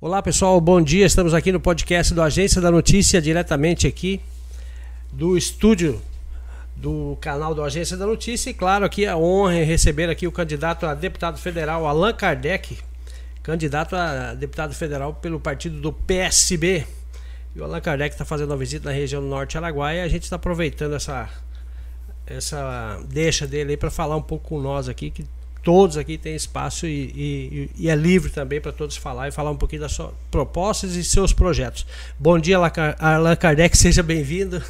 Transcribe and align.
Olá 0.00 0.22
pessoal, 0.22 0.60
bom 0.60 0.80
dia. 0.80 1.04
Estamos 1.04 1.34
aqui 1.34 1.50
no 1.50 1.58
podcast 1.58 2.14
do 2.14 2.22
Agência 2.22 2.60
da 2.60 2.70
Notícia, 2.70 3.20
diretamente 3.20 3.84
aqui 3.84 4.20
do 5.12 5.36
estúdio 5.36 6.00
do 6.76 7.18
canal 7.20 7.52
do 7.52 7.64
Agência 7.64 7.96
da 7.96 8.06
Notícia. 8.06 8.48
E 8.48 8.54
claro, 8.54 8.84
aqui 8.84 9.04
a 9.04 9.16
honra 9.16 9.56
em 9.56 9.64
receber 9.64 10.08
aqui 10.08 10.24
o 10.24 10.30
candidato 10.30 10.86
a 10.86 10.94
deputado 10.94 11.36
federal 11.36 11.84
Allan 11.84 12.12
Kardec, 12.12 12.78
candidato 13.42 13.96
a 13.96 14.34
deputado 14.34 14.72
federal 14.72 15.14
pelo 15.14 15.40
partido 15.40 15.80
do 15.80 15.92
PSB. 15.92 16.86
E 17.56 17.60
o 17.60 17.64
Allan 17.64 17.80
Kardec 17.80 18.14
está 18.14 18.24
fazendo 18.24 18.52
uma 18.52 18.56
visita 18.56 18.90
na 18.90 18.94
região 18.94 19.20
Norte 19.20 19.58
Araguaia 19.58 20.04
a 20.04 20.08
gente 20.08 20.22
está 20.22 20.36
aproveitando 20.36 20.94
essa, 20.94 21.28
essa 22.24 23.02
deixa 23.08 23.48
dele 23.48 23.76
para 23.76 23.90
falar 23.90 24.14
um 24.14 24.22
pouco 24.22 24.50
com 24.50 24.60
nós 24.60 24.88
aqui, 24.88 25.10
que 25.10 25.24
todos 25.68 25.98
aqui 25.98 26.16
têm 26.16 26.34
espaço 26.34 26.86
e, 26.86 27.12
e, 27.14 27.70
e 27.76 27.90
é 27.90 27.94
livre 27.94 28.30
também 28.30 28.58
para 28.58 28.72
todos 28.72 28.96
falar 28.96 29.28
e 29.28 29.30
falar 29.30 29.50
um 29.50 29.56
pouquinho 29.56 29.82
das 29.82 29.92
suas 29.92 30.14
propostas 30.30 30.94
e 30.94 31.04
seus 31.04 31.30
projetos. 31.34 31.84
Bom 32.18 32.38
dia, 32.38 32.56
Allan 32.56 33.36
Kardec, 33.36 33.76
seja 33.76 34.02
bem-vindo. 34.02 34.64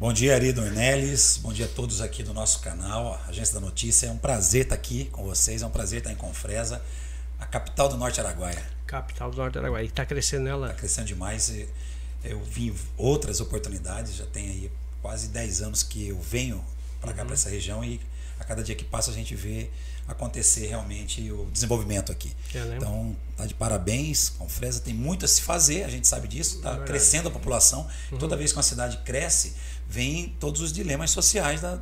Bom 0.00 0.12
dia, 0.12 0.34
Ari 0.34 0.52
Dornelles. 0.52 1.38
Bom 1.40 1.52
dia 1.52 1.66
a 1.66 1.68
todos 1.68 2.00
aqui 2.00 2.24
do 2.24 2.34
nosso 2.34 2.58
canal, 2.58 3.22
Agência 3.28 3.54
da 3.54 3.60
Notícia. 3.60 4.08
É 4.08 4.10
um 4.10 4.16
prazer 4.16 4.62
estar 4.62 4.74
aqui 4.74 5.04
com 5.12 5.22
vocês, 5.22 5.62
é 5.62 5.66
um 5.66 5.70
prazer 5.70 5.98
estar 5.98 6.10
em 6.10 6.16
Confresa, 6.16 6.82
a 7.38 7.46
capital 7.46 7.88
do 7.88 7.96
Norte 7.96 8.20
Araguaia. 8.20 8.64
Capital 8.88 9.30
do 9.30 9.36
Norte 9.36 9.58
Araguaia. 9.58 9.84
Está 9.84 10.04
crescendo 10.04 10.48
ela? 10.48 10.66
Está 10.66 10.78
crescendo 10.80 11.06
demais. 11.06 11.54
Eu 12.24 12.42
vi 12.42 12.74
outras 12.96 13.40
oportunidades, 13.40 14.16
já 14.16 14.26
tem 14.26 14.48
aí 14.48 14.72
quase 15.00 15.28
10 15.28 15.62
anos 15.62 15.84
que 15.84 16.08
eu 16.08 16.20
venho 16.20 16.64
para 17.00 17.12
cá, 17.12 17.20
uhum. 17.20 17.26
para 17.28 17.34
essa 17.34 17.48
região, 17.48 17.84
e 17.84 18.00
a 18.38 18.44
cada 18.44 18.62
dia 18.62 18.74
que 18.74 18.84
passa 18.84 19.10
a 19.10 19.14
gente 19.14 19.34
vê 19.34 19.70
acontecer 20.06 20.66
realmente 20.66 21.30
o 21.30 21.48
desenvolvimento 21.50 22.12
aqui. 22.12 22.30
Então, 22.76 23.16
tá 23.36 23.46
de 23.46 23.54
parabéns. 23.54 24.28
Com 24.28 24.48
Fresa 24.48 24.80
tem 24.80 24.94
muito 24.94 25.24
a 25.24 25.28
se 25.28 25.42
fazer, 25.42 25.84
a 25.84 25.88
gente 25.88 26.06
sabe 26.06 26.28
disso, 26.28 26.56
está 26.56 26.74
é 26.74 26.84
crescendo 26.84 27.28
a 27.28 27.30
população. 27.30 27.86
Uhum. 28.12 28.18
Toda 28.18 28.36
vez 28.36 28.52
que 28.52 28.58
uma 28.58 28.62
cidade 28.62 28.98
cresce, 28.98 29.54
vem 29.88 30.34
todos 30.38 30.60
os 30.60 30.72
dilemas 30.72 31.10
sociais 31.10 31.60
da, 31.60 31.78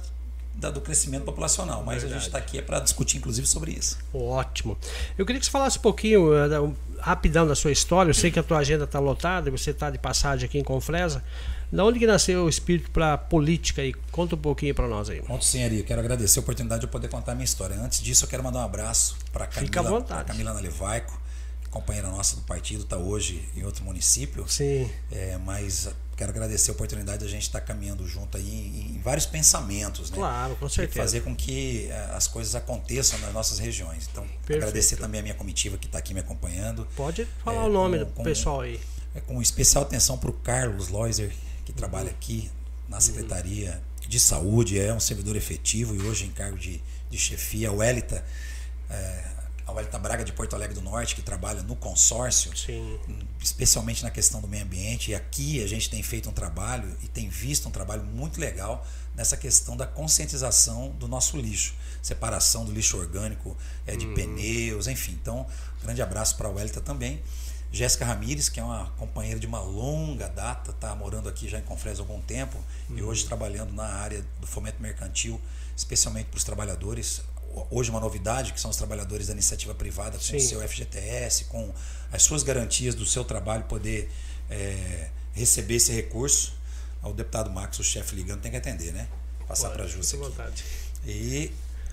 da 0.55 0.70
do 0.70 0.81
crescimento 0.81 1.25
populacional. 1.25 1.83
Mas 1.84 2.03
Verdade. 2.03 2.12
a 2.12 2.19
gente 2.19 2.27
está 2.28 2.39
aqui 2.39 2.59
é 2.59 2.62
para 2.62 2.78
discutir, 2.78 3.19
inclusive, 3.19 3.47
sobre 3.47 3.72
isso. 3.72 3.98
Ótimo. 4.14 4.78
Eu 5.19 5.27
queria 5.27 5.41
que 5.41 5.47
você 5.47 5.53
falasse 5.53 5.78
um 5.78 5.83
pouquinho, 5.83 6.31
uh, 6.33 6.77
rapidão 7.00 7.47
da 7.47 7.56
sua 7.56 7.72
história. 7.72 8.11
Eu 8.11 8.14
sei 8.14 8.31
que 8.31 8.39
a 8.39 8.42
tua 8.42 8.59
agenda 8.59 8.84
está 8.84 9.00
lotada, 9.00 9.50
você 9.50 9.70
está 9.70 9.91
de 9.91 9.98
passagem 9.98 10.47
aqui 10.47 10.59
em 10.59 10.64
Confresa. 10.64 11.25
Da 11.73 11.87
onde 11.87 11.98
que 11.98 12.06
nasceu 12.06 12.45
o 12.45 12.48
espírito 12.51 12.91
para 12.91 13.17
política 13.17 13.81
aí? 13.81 13.95
Conta 14.11 14.34
um 14.34 14.39
pouquinho 14.39 14.75
para 14.75 14.87
nós 14.87 15.09
aí. 15.09 15.20
Conto 15.20 15.42
sim, 15.42 15.65
Ari. 15.65 15.83
Quero 15.83 16.01
agradecer 16.01 16.39
a 16.39 16.42
oportunidade 16.42 16.83
de 16.83 16.87
poder 16.87 17.09
contar 17.09 17.33
a 17.33 17.34
minha 17.34 17.47
história. 17.47 17.75
Antes 17.77 18.03
disso, 18.03 18.27
eu 18.27 18.28
quero 18.28 18.45
mandar 18.45 18.59
um 18.59 18.65
abraço 18.65 19.17
para 19.33 19.47
Camila, 19.47 20.03
Camila 20.27 20.53
Nalevaico, 20.53 21.19
companheira 21.70 22.09
nossa 22.09 22.37
do 22.37 22.43
partido, 22.43 22.83
está 22.83 22.98
hoje 22.98 23.48
em 23.56 23.65
outro 23.65 23.83
município. 23.84 24.47
Sim. 24.47 24.91
É, 25.11 25.39
mas 25.39 25.89
quero 26.15 26.31
agradecer 26.31 26.70
a 26.73 26.75
oportunidade 26.75 27.20
de 27.20 27.25
a 27.25 27.28
gente 27.31 27.45
estar 27.45 27.61
tá 27.61 27.67
caminhando 27.67 28.06
junto 28.06 28.37
aí 28.37 28.47
em, 28.47 28.97
em, 28.97 29.00
vários 29.00 29.25
pensamentos, 29.25 30.11
né? 30.11 30.17
Claro, 30.19 30.55
com 30.56 30.69
certeza. 30.69 30.98
E 30.98 31.03
fazer 31.03 31.20
com 31.23 31.34
que 31.34 31.87
é, 31.91 32.11
as 32.15 32.28
coisas 32.28 32.55
aconteçam 32.55 33.19
nas 33.20 33.33
nossas 33.33 33.59
regiões. 33.59 34.06
Então, 34.12 34.25
Perfeito. 34.25 34.59
agradecer 34.59 34.97
também 34.97 35.20
a 35.20 35.23
minha 35.23 35.34
comitiva 35.34 35.78
que 35.78 35.87
está 35.87 35.98
aqui 35.98 36.12
me 36.12 36.20
acompanhando. 36.20 36.87
Pode 36.95 37.27
falar 37.43 37.62
é, 37.62 37.67
o 37.67 37.73
nome 37.73 37.98
com, 38.05 38.05
do 38.05 38.23
pessoal 38.23 38.61
aí. 38.61 38.78
É, 39.15 39.23
com 39.23 39.41
especial 39.41 39.84
atenção 39.84 40.19
para 40.19 40.28
o 40.28 40.34
Carlos 40.34 40.89
Loiser, 40.89 41.33
que 41.64 41.72
trabalha 41.72 42.10
aqui 42.10 42.50
na 42.88 43.00
Secretaria 43.00 43.82
de 44.00 44.20
Saúde, 44.20 44.78
é 44.78 44.92
um 44.92 45.00
servidor 45.00 45.36
efetivo 45.36 45.94
e 45.94 46.02
hoje 46.02 46.27
em 46.27 46.30
cargo 46.30 46.58
de, 46.58 46.82
de 47.08 47.19
chefia. 47.19 47.72
O 47.72 47.82
Elita, 47.82 48.24
é, 48.91 49.24
a 49.66 49.72
Welita 49.72 49.98
Braga 49.98 50.24
de 50.24 50.32
Porto 50.32 50.54
Alegre 50.54 50.74
do 50.74 50.82
Norte, 50.82 51.14
que 51.14 51.22
trabalha 51.22 51.62
no 51.62 51.77
consórcio, 51.77 52.54
Sim. 52.56 52.98
especialmente 53.41 54.02
na 54.02 54.10
questão 54.10 54.41
do 54.41 54.48
meio 54.48 54.64
ambiente. 54.64 55.12
E 55.12 55.14
aqui 55.14 55.62
a 55.62 55.66
gente 55.66 55.88
tem 55.88 56.02
feito 56.02 56.28
um 56.28 56.32
trabalho 56.32 56.94
e 57.02 57.08
tem 57.08 57.28
visto 57.28 57.69
um 57.69 57.70
trabalho 57.70 58.04
muito 58.04 58.41
legal 58.41 58.86
nessa 59.14 59.36
questão 59.36 59.76
da 59.76 59.86
conscientização 59.86 60.91
do 60.98 61.06
nosso 61.06 61.37
lixo. 61.37 61.75
Separação 62.03 62.64
do 62.64 62.72
lixo 62.72 62.98
orgânico, 62.98 63.56
é, 63.87 63.97
de 63.97 64.06
uhum. 64.06 64.14
pneus, 64.14 64.88
enfim. 64.88 65.12
Então, 65.12 65.47
grande 65.82 66.03
abraço 66.03 66.37
para 66.37 66.48
a 66.48 66.50
Welita 66.50 66.81
também. 66.81 67.22
Jéssica 67.72 68.05
Ramires, 68.05 68.50
que 68.50 68.60
é 68.60 68.62
uma 68.62 68.91
companheira 68.99 69.41
de 69.41 69.47
uma 69.47 69.60
longa 69.60 70.28
data, 70.28 70.72
está 70.72 70.94
morando 70.94 71.27
aqui 71.27 71.49
já 71.49 71.59
em 71.59 71.62
Confresa 71.62 72.03
há 72.03 72.05
algum 72.05 72.21
tempo 72.21 72.62
uhum. 72.91 72.99
e 72.99 73.03
hoje 73.03 73.25
trabalhando 73.25 73.72
na 73.72 73.87
área 73.87 74.22
do 74.38 74.47
fomento 74.47 74.81
mercantil, 74.81 75.41
especialmente 75.75 76.27
para 76.27 76.37
os 76.37 76.44
trabalhadores. 76.44 77.22
Hoje 77.71 77.91
uma 77.91 78.00
novidade, 78.00 78.53
que 78.53 78.61
são 78.61 78.71
os 78.71 78.77
trabalhadores 78.77 79.27
da 79.27 79.32
iniciativa 79.32 79.75
privada 79.75 80.19
com 80.19 80.22
Sim. 80.22 80.37
o 80.37 80.41
seu 80.41 80.69
FGTS, 80.69 81.44
com 81.44 81.72
as 82.12 82.22
suas 82.22 82.43
garantias 82.43 82.94
do 82.94 83.06
seu 83.06 83.25
trabalho 83.25 83.65
poder 83.65 84.11
é, 84.50 85.09
receber 85.32 85.77
esse 85.77 85.93
recurso. 85.93 86.55
O 87.03 87.12
deputado 87.12 87.50
Max, 87.50 87.78
o 87.78 87.84
chefe 87.84 88.15
ligando, 88.15 88.43
tem 88.43 88.50
que 88.50 88.56
atender, 88.59 88.93
né? 88.93 89.09
Passar 89.49 89.71
para 89.71 89.84
a 89.84 89.87
Júcia. 89.87 90.19
E 91.06 91.50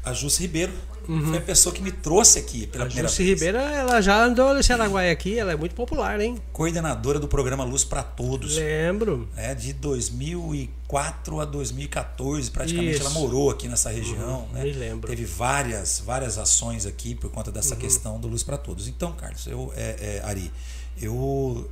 a 0.10 0.14
Júcia 0.14 0.42
Ribeiro 0.42 0.74
uhum. 1.08 1.28
foi 1.28 1.38
a 1.38 1.42
pessoa 1.42 1.74
que 1.74 1.82
me 1.82 1.92
trouxe 1.92 2.40
aqui 2.40 2.68
pela 2.68 2.86
a 2.86 2.88
primeira 2.88 3.08
Júcia 3.08 3.26
vez. 3.26 3.40
Ribeiro, 3.40 3.58
ela 3.58 4.02
já 4.02 4.24
andou 4.24 4.54
nesse 4.54 4.72
Araguaia 4.74 5.12
aqui, 5.12 5.38
ela 5.38 5.52
é 5.52 5.56
muito 5.56 5.76
popular, 5.76 6.20
hein? 6.20 6.38
Coordenadora 6.52 7.20
do 7.20 7.28
programa 7.28 7.64
Luz 7.64 7.84
para 7.84 8.04
Todos. 8.04 8.56
Lembro. 8.58 9.28
É, 9.36 9.54
de 9.54 9.74
2004 9.74 11.40
a 11.40 11.46
2014, 11.46 12.52
praticamente 12.52 12.96
Isso. 12.96 13.02
ela 13.02 13.12
morou 13.12 13.50
aqui 13.50 13.68
nessa 13.68 13.90
região. 13.90 14.42
Uhum, 14.42 14.54
né? 14.54 14.64
Me 14.64 14.74
lembro. 14.74 15.10
Teve 15.10 15.26
várias, 15.26 16.02
várias 16.06 16.38
ações 16.38 16.86
aqui 16.86 17.16
por 17.16 17.30
conta 17.30 17.52
dessa 17.52 17.76
uhum. 17.76 17.82
questão 17.82 18.20
do 18.20 18.28
Luz 18.28 18.44
para 18.44 18.58
Todos. 18.58 18.88
Então, 18.88 19.12
Carlos, 19.14 19.48
eu, 19.48 19.72
é, 19.76 20.22
é, 20.22 20.22
Ari, 20.26 20.52
eu 21.02 21.70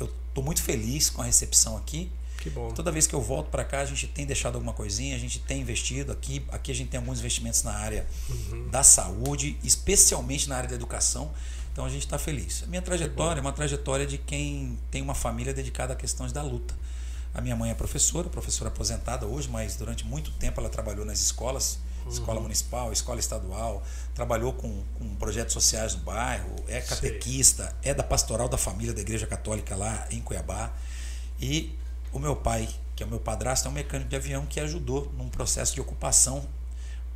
estou 0.00 0.44
muito 0.44 0.62
feliz 0.62 1.10
com 1.10 1.22
a 1.22 1.24
recepção 1.24 1.76
aqui. 1.76 2.10
Que 2.40 2.48
bom. 2.48 2.72
Toda 2.72 2.90
vez 2.90 3.06
que 3.06 3.14
eu 3.14 3.20
volto 3.20 3.50
para 3.50 3.62
cá, 3.62 3.80
a 3.80 3.84
gente 3.84 4.06
tem 4.06 4.24
deixado 4.24 4.54
alguma 4.54 4.72
coisinha, 4.72 5.14
a 5.14 5.18
gente 5.18 5.38
tem 5.40 5.60
investido 5.60 6.10
aqui. 6.10 6.44
Aqui 6.50 6.72
a 6.72 6.74
gente 6.74 6.88
tem 6.88 6.98
alguns 6.98 7.18
investimentos 7.18 7.62
na 7.62 7.72
área 7.72 8.06
uhum. 8.28 8.68
da 8.70 8.82
saúde, 8.82 9.58
especialmente 9.62 10.48
na 10.48 10.56
área 10.56 10.68
da 10.68 10.74
educação. 10.74 11.30
Então 11.70 11.84
a 11.84 11.88
gente 11.88 12.06
está 12.06 12.18
feliz. 12.18 12.62
A 12.64 12.66
minha 12.66 12.80
trajetória 12.80 13.40
é 13.40 13.42
uma 13.42 13.52
trajetória 13.52 14.06
de 14.06 14.16
quem 14.16 14.78
tem 14.90 15.02
uma 15.02 15.14
família 15.14 15.52
dedicada 15.52 15.92
a 15.92 15.96
questões 15.96 16.32
da 16.32 16.42
luta. 16.42 16.74
A 17.32 17.40
minha 17.42 17.54
mãe 17.54 17.70
é 17.70 17.74
professora, 17.74 18.28
professora 18.28 18.70
aposentada 18.70 19.26
hoje, 19.26 19.48
mas 19.48 19.76
durante 19.76 20.04
muito 20.04 20.32
tempo 20.32 20.60
ela 20.60 20.68
trabalhou 20.68 21.04
nas 21.04 21.20
escolas, 21.20 21.78
uhum. 22.04 22.10
escola 22.10 22.40
municipal, 22.40 22.90
escola 22.90 23.20
estadual, 23.20 23.82
trabalhou 24.14 24.54
com, 24.54 24.82
com 24.98 25.14
projetos 25.16 25.52
sociais 25.52 25.94
no 25.94 26.00
bairro, 26.00 26.56
é 26.66 26.80
catequista, 26.80 27.76
Sei. 27.82 27.92
é 27.92 27.94
da 27.94 28.02
pastoral 28.02 28.48
da 28.48 28.56
família 28.56 28.94
da 28.94 29.00
Igreja 29.00 29.26
Católica 29.26 29.76
lá 29.76 30.08
em 30.10 30.20
Cuiabá. 30.20 30.72
E 31.40 31.78
o 32.12 32.18
meu 32.18 32.36
pai, 32.36 32.68
que 32.96 33.02
é 33.02 33.06
o 33.06 33.08
meu 33.08 33.20
padrasto, 33.20 33.68
é 33.68 33.70
um 33.70 33.74
mecânico 33.74 34.10
de 34.10 34.16
avião 34.16 34.46
que 34.46 34.60
ajudou 34.60 35.12
num 35.16 35.28
processo 35.28 35.74
de 35.74 35.80
ocupação 35.80 36.46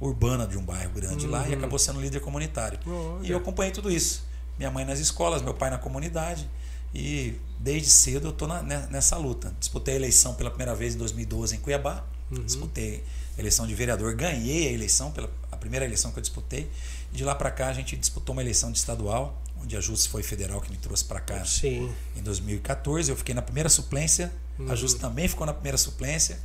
urbana 0.00 0.46
de 0.46 0.58
um 0.58 0.62
bairro 0.62 0.92
grande 0.92 1.26
uhum. 1.26 1.32
lá 1.32 1.46
e 1.46 1.52
uhum. 1.52 1.58
acabou 1.58 1.78
sendo 1.78 2.00
líder 2.00 2.20
comunitário. 2.20 2.78
E 3.22 3.30
eu 3.30 3.38
acompanhei 3.38 3.72
tudo 3.72 3.90
isso. 3.90 4.24
Minha 4.58 4.70
mãe 4.70 4.84
nas 4.84 4.98
escolas, 4.98 5.42
meu 5.42 5.54
pai 5.54 5.70
na 5.70 5.78
comunidade. 5.78 6.48
E 6.94 7.34
desde 7.58 7.88
cedo 7.88 8.28
eu 8.28 8.30
estou 8.30 8.46
nessa 8.90 9.16
luta. 9.16 9.54
Disputei 9.58 9.94
a 9.94 9.96
eleição 9.96 10.34
pela 10.34 10.50
primeira 10.50 10.74
vez 10.74 10.94
em 10.94 10.98
2012 10.98 11.56
em 11.56 11.60
Cuiabá. 11.60 12.04
Uhum. 12.30 12.44
Disputei 12.44 13.04
a 13.36 13.40
eleição 13.40 13.66
de 13.66 13.74
vereador, 13.74 14.14
ganhei 14.14 14.68
a 14.68 14.72
eleição, 14.72 15.10
pela, 15.10 15.30
a 15.50 15.56
primeira 15.56 15.84
eleição 15.84 16.12
que 16.12 16.18
eu 16.18 16.22
disputei. 16.22 16.70
E 17.12 17.16
de 17.16 17.24
lá 17.24 17.34
para 17.34 17.50
cá 17.50 17.68
a 17.68 17.72
gente 17.72 17.96
disputou 17.96 18.32
uma 18.32 18.42
eleição 18.42 18.70
de 18.70 18.78
estadual, 18.78 19.42
onde 19.64 19.76
a 19.76 19.80
Júcia 19.80 20.10
foi 20.10 20.22
federal 20.22 20.60
que 20.60 20.70
me 20.70 20.76
trouxe 20.76 21.04
para 21.04 21.20
cá 21.20 21.44
Sim. 21.44 21.92
em 22.14 22.22
2014. 22.22 23.10
Eu 23.10 23.16
fiquei 23.16 23.34
na 23.34 23.42
primeira 23.42 23.68
suplência 23.68 24.32
Uhum. 24.58 24.70
A 24.70 24.74
Justa 24.74 25.00
também 25.00 25.26
ficou 25.28 25.46
na 25.46 25.52
primeira 25.52 25.78
suplência 25.78 26.38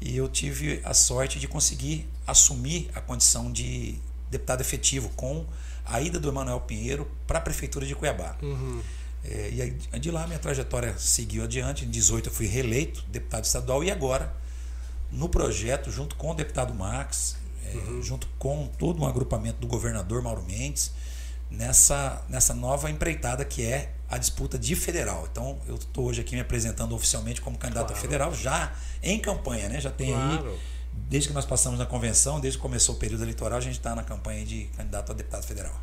e 0.00 0.16
eu 0.16 0.28
tive 0.28 0.80
a 0.84 0.94
sorte 0.94 1.38
de 1.38 1.48
conseguir 1.48 2.08
assumir 2.26 2.88
a 2.94 3.00
condição 3.00 3.50
de 3.50 3.98
deputado 4.30 4.60
efetivo 4.60 5.08
com 5.10 5.44
a 5.84 6.00
ida 6.00 6.20
do 6.20 6.28
Emanuel 6.28 6.60
Pinheiro 6.60 7.10
para 7.26 7.38
a 7.38 7.40
prefeitura 7.40 7.86
de 7.86 7.94
Cuiabá. 7.94 8.36
Uhum. 8.42 8.80
É, 9.24 9.50
e 9.52 9.62
aí, 9.62 9.70
de 9.98 10.10
lá 10.10 10.26
minha 10.26 10.38
trajetória 10.38 10.96
seguiu 10.98 11.42
adiante. 11.42 11.84
Em 11.84 11.90
18 11.90 12.28
eu 12.28 12.32
fui 12.32 12.46
reeleito 12.46 13.04
deputado 13.08 13.44
estadual 13.44 13.82
e 13.82 13.90
agora 13.90 14.32
no 15.10 15.28
projeto 15.28 15.90
junto 15.90 16.14
com 16.14 16.30
o 16.30 16.34
deputado 16.34 16.72
Max, 16.74 17.36
é, 17.64 17.76
uhum. 17.76 18.02
junto 18.02 18.28
com 18.38 18.68
todo 18.78 19.02
um 19.02 19.06
agrupamento 19.06 19.58
do 19.58 19.66
governador 19.66 20.22
Mauro 20.22 20.44
Mendes 20.44 20.92
nessa 21.50 22.22
nessa 22.28 22.54
nova 22.54 22.90
empreitada 22.90 23.44
que 23.44 23.64
é 23.64 23.92
a 24.08 24.16
disputa 24.16 24.58
de 24.58 24.74
federal. 24.74 25.28
Então, 25.30 25.58
eu 25.66 25.74
estou 25.74 26.06
hoje 26.06 26.22
aqui 26.22 26.34
me 26.34 26.40
apresentando 26.40 26.94
oficialmente 26.94 27.40
como 27.40 27.58
candidato 27.58 27.88
claro. 27.88 27.98
a 27.98 28.02
federal, 28.02 28.34
já 28.34 28.72
em 29.02 29.18
campanha, 29.18 29.68
né? 29.68 29.80
Já 29.80 29.90
tem 29.90 30.12
claro. 30.12 30.48
aí, 30.48 30.58
desde 31.08 31.28
que 31.28 31.34
nós 31.34 31.44
passamos 31.44 31.78
na 31.78 31.84
convenção, 31.84 32.40
desde 32.40 32.58
que 32.58 32.62
começou 32.62 32.94
o 32.94 32.98
período 32.98 33.22
eleitoral, 33.22 33.58
a 33.58 33.60
gente 33.60 33.74
está 33.74 33.94
na 33.94 34.02
campanha 34.02 34.44
de 34.46 34.64
candidato 34.76 35.12
a 35.12 35.14
deputado 35.14 35.44
federal. 35.44 35.78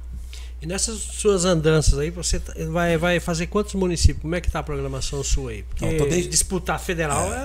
E 0.61 0.65
nessas 0.65 0.97
suas 0.99 1.45
andanças 1.45 1.99
aí, 1.99 2.09
você 2.09 2.39
tá, 2.39 2.53
vai, 2.71 2.97
vai 2.97 3.19
fazer 3.19 3.47
quantos 3.47 3.75
municípios? 3.75 4.21
Como 4.21 4.33
é 4.33 4.41
que 4.41 4.47
está 4.47 4.59
a 4.59 4.63
programação 4.63 5.23
sua 5.23 5.51
aí? 5.51 5.63
Porque 5.63 5.85
Não, 5.85 6.09
desde... 6.09 6.29
disputar 6.29 6.79
federal 6.79 7.31
é, 7.31 7.37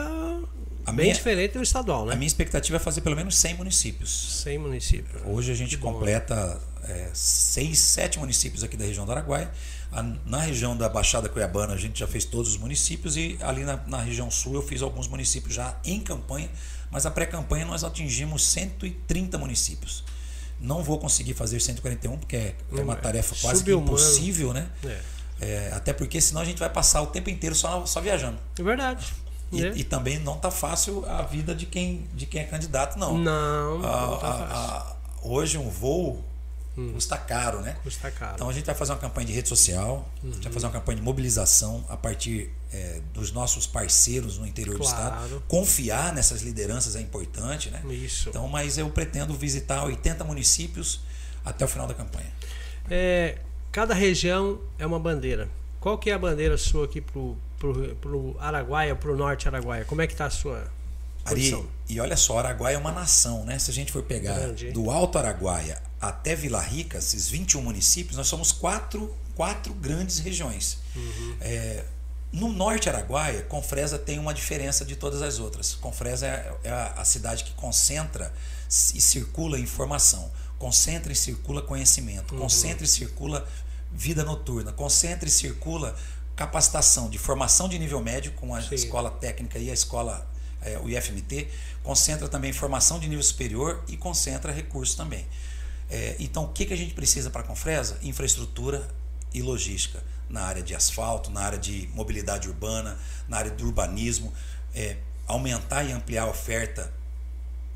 é 0.87 0.93
bem 0.93 1.07
minha, 1.07 1.15
diferente 1.15 1.53
do 1.53 1.63
estadual, 1.63 2.07
né? 2.07 2.15
A 2.15 2.17
minha 2.17 2.27
expectativa 2.27 2.77
é 2.77 2.81
fazer 2.81 3.03
pelo 3.03 3.17
menos 3.17 3.37
100 3.37 3.55
municípios. 3.55 4.43
100 4.45 4.59
municípios. 4.59 5.23
Hoje 5.27 5.53
a 5.53 5.55
gente 5.55 5.77
completa 5.77 6.59
é, 6.85 7.11
seis, 7.13 7.79
sete 7.79 8.19
municípios 8.19 8.63
aqui 8.63 8.77
da 8.77 8.85
região 8.85 9.05
do 9.05 9.13
Araguaia. 9.13 9.51
na 10.25 10.41
região 10.41 10.77
da 10.77 10.89
Baixada 10.89 11.29
Cuiabana 11.29 11.75
a 11.75 11.77
gente 11.77 11.99
já 11.99 12.07
fez 12.07 12.25
todos 12.25 12.53
os 12.53 12.57
municípios 12.57 13.17
e 13.17 13.39
ali 13.41 13.65
na, 13.65 13.77
na 13.87 14.03
região 14.03 14.31
sul 14.31 14.55
eu 14.55 14.63
fiz 14.63 14.83
alguns 14.83 15.09
municípios 15.09 15.55
já 15.55 15.77
em 15.85 16.01
campanha, 16.01 16.49
mas 16.91 17.07
a 17.07 17.11
pré-campanha 17.11 17.65
nós 17.65 17.85
atingimos 17.85 18.47
130 18.47 19.39
municípios. 19.39 20.05
Não 20.61 20.83
vou 20.83 20.99
conseguir 20.99 21.35
fazer 21.35 21.59
141 21.59 22.19
porque 22.19 22.37
é, 22.37 22.55
é 22.77 22.81
uma 22.81 22.97
tarefa 22.97 23.35
quase 23.41 23.65
que 23.65 23.73
impossível, 23.73 24.53
né? 24.53 24.69
É. 24.85 25.01
É, 25.41 25.73
até 25.73 25.93
porque 25.93 26.21
senão 26.21 26.43
a 26.43 26.45
gente 26.45 26.59
vai 26.59 26.69
passar 26.69 27.01
o 27.01 27.07
tempo 27.07 27.31
inteiro 27.31 27.55
só, 27.55 27.87
só 27.87 28.01
viajando. 28.01 28.39
É 28.59 28.63
verdade. 28.63 29.07
E, 29.51 29.65
é. 29.65 29.73
e, 29.75 29.83
também 29.83 30.19
não 30.19 30.37
tá 30.37 30.51
fácil 30.51 31.05
a 31.07 31.23
vida 31.23 31.55
de 31.55 31.67
quem, 31.67 32.07
de 32.15 32.27
quem 32.27 32.43
é 32.43 32.45
candidato, 32.45 32.99
não. 32.99 33.19
Não, 33.19 33.79
não 33.79 33.89
a, 33.89 34.17
tá 34.19 34.27
a, 34.29 34.77
a, 34.77 34.97
hoje 35.23 35.59
um 35.59 35.69
voo 35.69 36.25
hum. 36.77 36.93
custa 36.93 37.17
caro, 37.17 37.61
né? 37.61 37.77
Custa 37.83 38.11
caro. 38.11 38.35
Então 38.35 38.49
a 38.49 38.53
gente 38.53 38.65
vai 38.65 38.75
fazer 38.75 38.93
uma 38.93 38.99
campanha 38.99 39.27
de 39.27 39.33
rede 39.33 39.49
social, 39.49 40.09
uhum. 40.23 40.31
a 40.31 40.33
gente 40.33 40.43
vai 40.43 40.47
uhum. 40.47 40.53
fazer 40.53 40.67
uma 40.67 40.73
campanha 40.73 40.97
de 40.97 41.03
mobilização 41.03 41.85
a 41.89 41.97
partir 41.97 42.51
é, 42.73 43.01
dos 43.13 43.33
nossos 43.33 43.67
parceiros 43.67 44.39
no 44.39 44.47
interior 44.47 44.79
claro. 44.79 44.97
do 44.97 45.25
estado. 45.27 45.43
Confiar 45.49 46.13
nessas 46.13 46.43
lideranças 46.43 46.97
é 46.97 47.01
importante, 47.01 47.71
né? 47.71 47.83
Isso. 47.91 48.29
Então, 48.29 48.47
mas 48.49 48.79
eu 48.79 48.89
pretendo 48.91 49.35
visitar 49.35 49.85
80 49.85 50.25
municípios 50.25 51.01
até 51.45 51.65
o 51.65 51.69
final 51.69 51.87
da 51.87 51.95
campanha. 51.95 52.31
É, 52.91 53.39
cada 53.73 53.95
região 53.95 54.61
é 54.79 54.87
uma 54.87 54.99
bandeira. 54.99 55.49
Qual 55.81 55.97
que 55.97 56.11
é 56.11 56.15
a 56.15 56.19
bandeira 56.19 56.59
sua 56.59 56.85
aqui 56.85 57.01
pro, 57.01 57.37
pro, 57.59 57.97
pro 57.97 58.37
Araguaia, 58.39 58.95
pro 58.95 59.17
norte 59.17 59.49
Araguaia? 59.49 59.85
Como 59.85 60.03
é 60.03 60.07
que 60.07 60.15
tá 60.15 60.27
a 60.27 60.31
sua 60.31 60.71
Ari, 61.31 61.69
e 61.89 62.01
olha 62.01 62.17
só, 62.17 62.39
Araguaia 62.39 62.77
é 62.77 62.79
uma 62.79 62.93
nação, 62.93 63.45
né? 63.45 63.59
Se 63.59 63.71
a 63.71 63.75
gente 63.75 63.91
for 63.93 64.03
pegar 64.03 64.39
Grande. 64.39 64.71
do 64.73 64.91
Alto 64.91 65.19
Araguaia 65.19 65.81
até 66.01 66.35
Vila 66.35 66.61
Rica, 66.61 66.99
esses 66.99 67.29
21 67.29 67.61
municípios, 67.63 68.17
nós 68.17 68.27
somos 68.27 68.53
quatro, 68.53 69.15
quatro 69.35 69.75
grandes 69.75 70.19
regiões. 70.19 70.79
Uhum. 70.95 71.37
É, 71.41 71.85
no 72.33 72.53
norte 72.53 72.89
Araguaia, 72.89 73.43
Confresa 73.43 73.99
tem 73.99 74.19
uma 74.19 74.33
diferença 74.33 74.85
de 74.85 74.95
todas 74.95 75.21
as 75.21 75.39
outras. 75.39 75.75
Confresa 75.75 76.27
é, 76.27 76.55
é 76.65 76.71
a, 76.71 77.05
cidade 77.05 77.45
que 77.45 77.53
concentra 77.55 78.33
e 78.69 79.01
circula 79.01 79.59
informação, 79.59 80.31
concentra 80.59 81.13
e 81.13 81.17
circula 81.17 81.61
conhecimento, 81.61 82.35
uhum. 82.35 82.43
concentra 82.43 82.85
e 82.85 82.89
circula 82.89 83.47
vida 83.93 84.25
noturna, 84.25 84.73
concentra 84.73 85.29
e 85.29 85.33
circula 85.33 85.97
capacitação 86.37 87.11
de 87.11 87.19
formação 87.19 87.69
de 87.69 87.79
nível 87.79 88.01
médio 88.01 88.33
com 88.33 88.55
a 88.55 88.63
Sim. 88.63 88.75
escola 88.75 89.11
técnica 89.11 89.59
e 89.59 89.69
a 89.69 89.75
escola 89.75 90.27
é, 90.63 90.79
o 90.79 90.89
IFMT, 90.89 91.49
concentra 91.83 92.29
também 92.29 92.53
formação 92.53 92.99
de 92.99 93.09
nível 93.09 93.23
superior 93.23 93.83
e 93.89 93.97
concentra 93.97 94.53
recursos 94.53 94.95
também. 94.95 95.27
É, 95.89 96.17
então, 96.21 96.45
o 96.45 96.49
que, 96.49 96.67
que 96.67 96.73
a 96.73 96.77
gente 96.77 96.95
precisa 96.95 97.31
para 97.31 97.41
a 97.41 97.45
Confresa? 97.45 97.99
Infraestrutura 98.03 98.89
e 99.33 99.43
logística 99.43 100.03
na 100.29 100.43
área 100.43 100.63
de 100.63 100.75
asfalto, 100.75 101.31
na 101.31 101.41
área 101.41 101.59
de 101.59 101.89
mobilidade 101.93 102.49
urbana, 102.49 102.97
na 103.29 103.39
área 103.39 103.51
do 103.51 103.67
urbanismo, 103.67 104.33
é, 104.75 104.97
aumentar 105.27 105.83
e 105.85 105.93
ampliar 105.93 106.23
a 106.23 106.31
oferta 106.31 106.93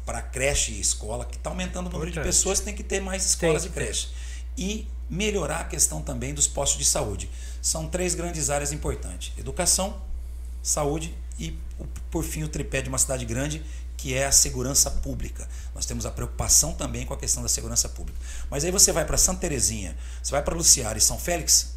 para 0.06 0.22
creche 0.22 0.72
e 0.72 0.81
escola, 0.81 1.25
que 1.25 1.36
está 1.36 1.50
aumentando 1.50 1.88
o 1.88 1.90
número 1.90 2.10
de 2.10 2.20
pessoas, 2.20 2.60
tem 2.60 2.75
que 2.75 2.84
ter 2.84 3.00
mais 3.00 3.25
escolas 3.25 3.64
e 3.64 3.70
creches. 3.70 4.10
E 4.56 4.86
melhorar 5.08 5.60
a 5.60 5.64
questão 5.64 6.00
também 6.00 6.32
dos 6.32 6.46
postos 6.46 6.78
de 6.78 6.84
saúde. 6.84 7.28
São 7.60 7.88
três 7.88 8.14
grandes 8.14 8.50
áreas 8.50 8.72
importantes: 8.72 9.32
educação, 9.38 10.00
saúde 10.62 11.14
e, 11.38 11.58
por 12.10 12.25
fim, 12.25 12.42
o 12.42 12.48
tripé 12.48 12.82
de 12.82 12.88
uma 12.88 12.98
cidade 12.98 13.25
grande, 13.25 13.64
que 13.96 14.14
é 14.14 14.26
a 14.26 14.32
segurança 14.32 14.90
pública. 14.90 15.48
Nós 15.75 15.86
temos 15.86 16.06
a 16.06 16.10
preocupação 16.10 16.72
também 16.72 17.06
com 17.06 17.14
a 17.14 17.16
questão 17.16 17.42
da 17.42 17.48
segurança 17.48 17.88
pública. 17.88 18.19
Mas 18.50 18.64
aí 18.64 18.70
você 18.70 18.92
vai 18.92 19.04
para 19.04 19.16
Santa 19.16 19.40
Terezinha, 19.40 19.96
você 20.22 20.31
vai 20.31 20.42
para 20.42 20.54
Luciara 20.54 20.98
e 20.98 21.00
São 21.00 21.19
Félix, 21.19 21.75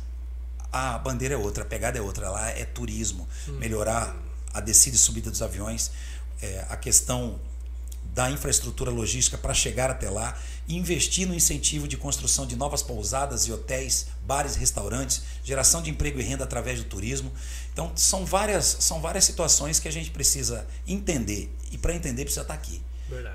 a 0.71 0.98
bandeira 0.98 1.36
é 1.36 1.38
outra, 1.38 1.63
a 1.63 1.65
pegada 1.65 1.98
é 1.98 2.01
outra. 2.01 2.30
Lá 2.30 2.50
é 2.50 2.65
turismo, 2.65 3.27
hum. 3.48 3.54
melhorar 3.54 4.15
a 4.54 4.59
descida 4.59 4.95
e 4.95 5.00
subida 5.00 5.31
dos 5.31 5.42
aviões, 5.42 5.92
é, 6.42 6.65
a 6.69 6.77
questão 6.77 7.39
da 8.18 8.31
infraestrutura 8.31 8.90
logística 8.90 9.38
para 9.38 9.54
chegar 9.54 9.92
até 9.92 10.10
lá, 10.10 10.36
investir 10.68 11.28
no 11.28 11.36
incentivo 11.36 11.88
de 11.88 11.96
construção 11.96 12.48
de 12.48 12.56
novas 12.56 12.81
pousadas 12.81 13.44
e 13.44 13.52
hotéis, 13.52 14.08
bares 14.24 14.56
e 14.56 14.60
restaurantes, 14.60 15.22
geração 15.44 15.84
de 15.84 15.92
emprego 15.92 16.19
e 16.19 16.24
renda 16.24 16.44
através 16.44 16.80
do 16.80 16.86
turismo. 16.86 17.31
Então, 17.72 17.92
são 17.96 18.25
várias, 18.25 18.78
são 18.80 19.00
várias 19.00 19.24
situações 19.24 19.80
que 19.80 19.88
a 19.88 19.92
gente 19.92 20.10
precisa 20.10 20.66
entender. 20.88 21.56
E 21.72 21.78
para 21.78 21.94
entender, 21.94 22.24
precisa 22.24 22.42
estar 22.42 22.56
tá 22.56 22.60
aqui. 22.60 22.81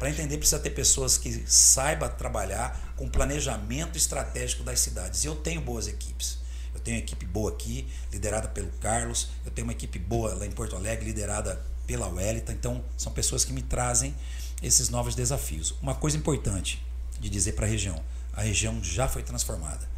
Para 0.01 0.11
entender, 0.11 0.37
precisa 0.37 0.59
ter 0.59 0.71
pessoas 0.71 1.17
que 1.17 1.45
saibam 1.47 2.09
trabalhar 2.09 2.93
com 2.97 3.09
planejamento 3.09 3.97
estratégico 3.97 4.65
das 4.65 4.81
cidades. 4.81 5.23
E 5.23 5.29
eu 5.29 5.37
tenho 5.37 5.61
boas 5.61 5.87
equipes. 5.87 6.39
Eu 6.75 6.81
tenho 6.81 6.97
uma 6.97 7.05
equipe 7.05 7.25
boa 7.25 7.53
aqui, 7.53 7.87
liderada 8.11 8.49
pelo 8.49 8.69
Carlos. 8.81 9.29
Eu 9.45 9.53
tenho 9.53 9.65
uma 9.65 9.73
equipe 9.73 10.01
boa 10.01 10.35
lá 10.35 10.45
em 10.45 10.51
Porto 10.51 10.75
Alegre, 10.75 11.05
liderada 11.05 11.65
pela 11.87 12.09
Welita. 12.09 12.53
Então, 12.53 12.85
são 12.97 13.13
pessoas 13.13 13.45
que 13.45 13.53
me 13.53 13.63
trazem 13.63 14.13
esses 14.63 14.89
novos 14.89 15.15
desafios. 15.15 15.75
Uma 15.83 15.95
coisa 15.95 16.17
importante 16.17 16.85
de 17.19 17.29
dizer 17.29 17.53
para 17.53 17.67
a 17.67 17.69
região: 17.69 18.03
a 18.33 18.43
região 18.43 18.83
já 18.83 19.09
foi 19.09 19.23
transformada. 19.23 19.91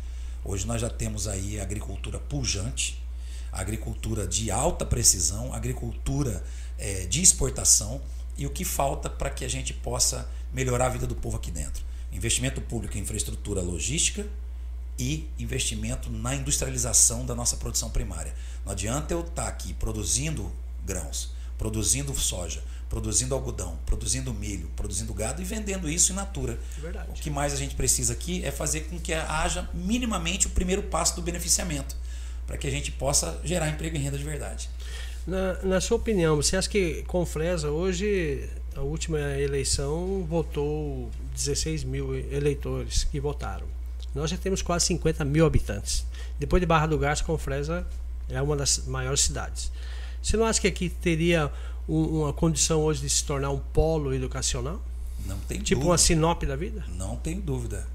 Hoje 0.44 0.66
nós 0.66 0.80
já 0.80 0.90
temos 0.90 1.26
aí 1.28 1.60
agricultura 1.60 2.18
pujante, 2.18 3.02
agricultura 3.52 4.26
de 4.26 4.50
alta 4.50 4.84
precisão, 4.84 5.52
agricultura 5.52 6.44
é, 6.78 7.06
de 7.06 7.22
exportação 7.22 8.00
e 8.36 8.46
o 8.46 8.50
que 8.50 8.64
falta 8.64 9.08
para 9.08 9.30
que 9.30 9.44
a 9.44 9.48
gente 9.48 9.72
possa 9.72 10.28
melhorar 10.52 10.86
a 10.86 10.90
vida 10.90 11.06
do 11.06 11.14
povo 11.14 11.36
aqui 11.36 11.50
dentro. 11.50 11.84
Investimento 12.12 12.60
público 12.60 12.96
em 12.96 13.00
infraestrutura 13.00 13.60
logística 13.60 14.26
e 14.98 15.28
investimento 15.38 16.10
na 16.10 16.34
industrialização 16.34 17.26
da 17.26 17.34
nossa 17.34 17.56
produção 17.56 17.90
primária. 17.90 18.34
Não 18.64 18.72
adianta 18.72 19.12
eu 19.14 19.20
estar 19.20 19.44
tá 19.44 19.48
aqui 19.48 19.74
produzindo 19.74 20.52
grãos, 20.84 21.32
produzindo 21.58 22.14
soja, 22.14 22.62
produzindo 22.94 23.34
algodão, 23.34 23.76
produzindo 23.84 24.32
milho, 24.32 24.70
produzindo 24.76 25.12
gado 25.12 25.42
e 25.42 25.44
vendendo 25.44 25.90
isso 25.90 26.12
in 26.12 26.14
natura. 26.14 26.56
Verdade. 26.80 27.08
O 27.10 27.14
que 27.14 27.28
mais 27.28 27.52
a 27.52 27.56
gente 27.56 27.74
precisa 27.74 28.12
aqui 28.12 28.44
é 28.44 28.52
fazer 28.52 28.82
com 28.82 29.00
que 29.00 29.12
haja 29.12 29.68
minimamente 29.74 30.46
o 30.46 30.50
primeiro 30.50 30.80
passo 30.84 31.16
do 31.16 31.22
beneficiamento, 31.22 31.96
para 32.46 32.56
que 32.56 32.68
a 32.68 32.70
gente 32.70 32.92
possa 32.92 33.40
gerar 33.42 33.68
emprego 33.68 33.96
e 33.96 33.98
renda 33.98 34.16
de 34.16 34.22
verdade. 34.22 34.70
Na, 35.26 35.60
na 35.64 35.80
sua 35.80 35.96
opinião, 35.96 36.36
você 36.36 36.56
acha 36.56 36.68
que 36.68 37.02
com 37.08 37.26
Fresa 37.26 37.68
hoje, 37.68 38.48
a 38.76 38.82
última 38.82 39.18
eleição, 39.40 40.24
votou 40.28 41.10
16 41.34 41.82
mil 41.82 42.14
eleitores 42.14 43.02
que 43.02 43.18
votaram. 43.18 43.66
Nós 44.14 44.30
já 44.30 44.36
temos 44.36 44.62
quase 44.62 44.86
50 44.86 45.24
mil 45.24 45.44
habitantes. 45.44 46.06
Depois 46.38 46.60
de 46.60 46.66
Barra 46.66 46.86
do 46.86 46.96
Garça, 46.96 47.24
Confresa 47.24 47.84
é 48.28 48.40
uma 48.40 48.56
das 48.56 48.86
maiores 48.86 49.22
cidades. 49.22 49.72
Você 50.22 50.36
não 50.36 50.46
acha 50.46 50.60
que 50.60 50.68
aqui 50.68 50.88
teria 50.88 51.50
uma 51.88 52.32
condição 52.32 52.82
hoje 52.82 53.00
de 53.02 53.10
se 53.10 53.24
tornar 53.24 53.50
um 53.50 53.58
polo 53.58 54.14
educacional? 54.14 54.80
Não 55.26 55.38
tem 55.40 55.58
tipo 55.58 55.80
dúvida. 55.80 55.90
uma 55.90 55.98
Sinop 55.98 56.42
da 56.44 56.56
vida? 56.56 56.84
Não 56.96 57.16
tenho 57.16 57.40
dúvida. 57.40 57.86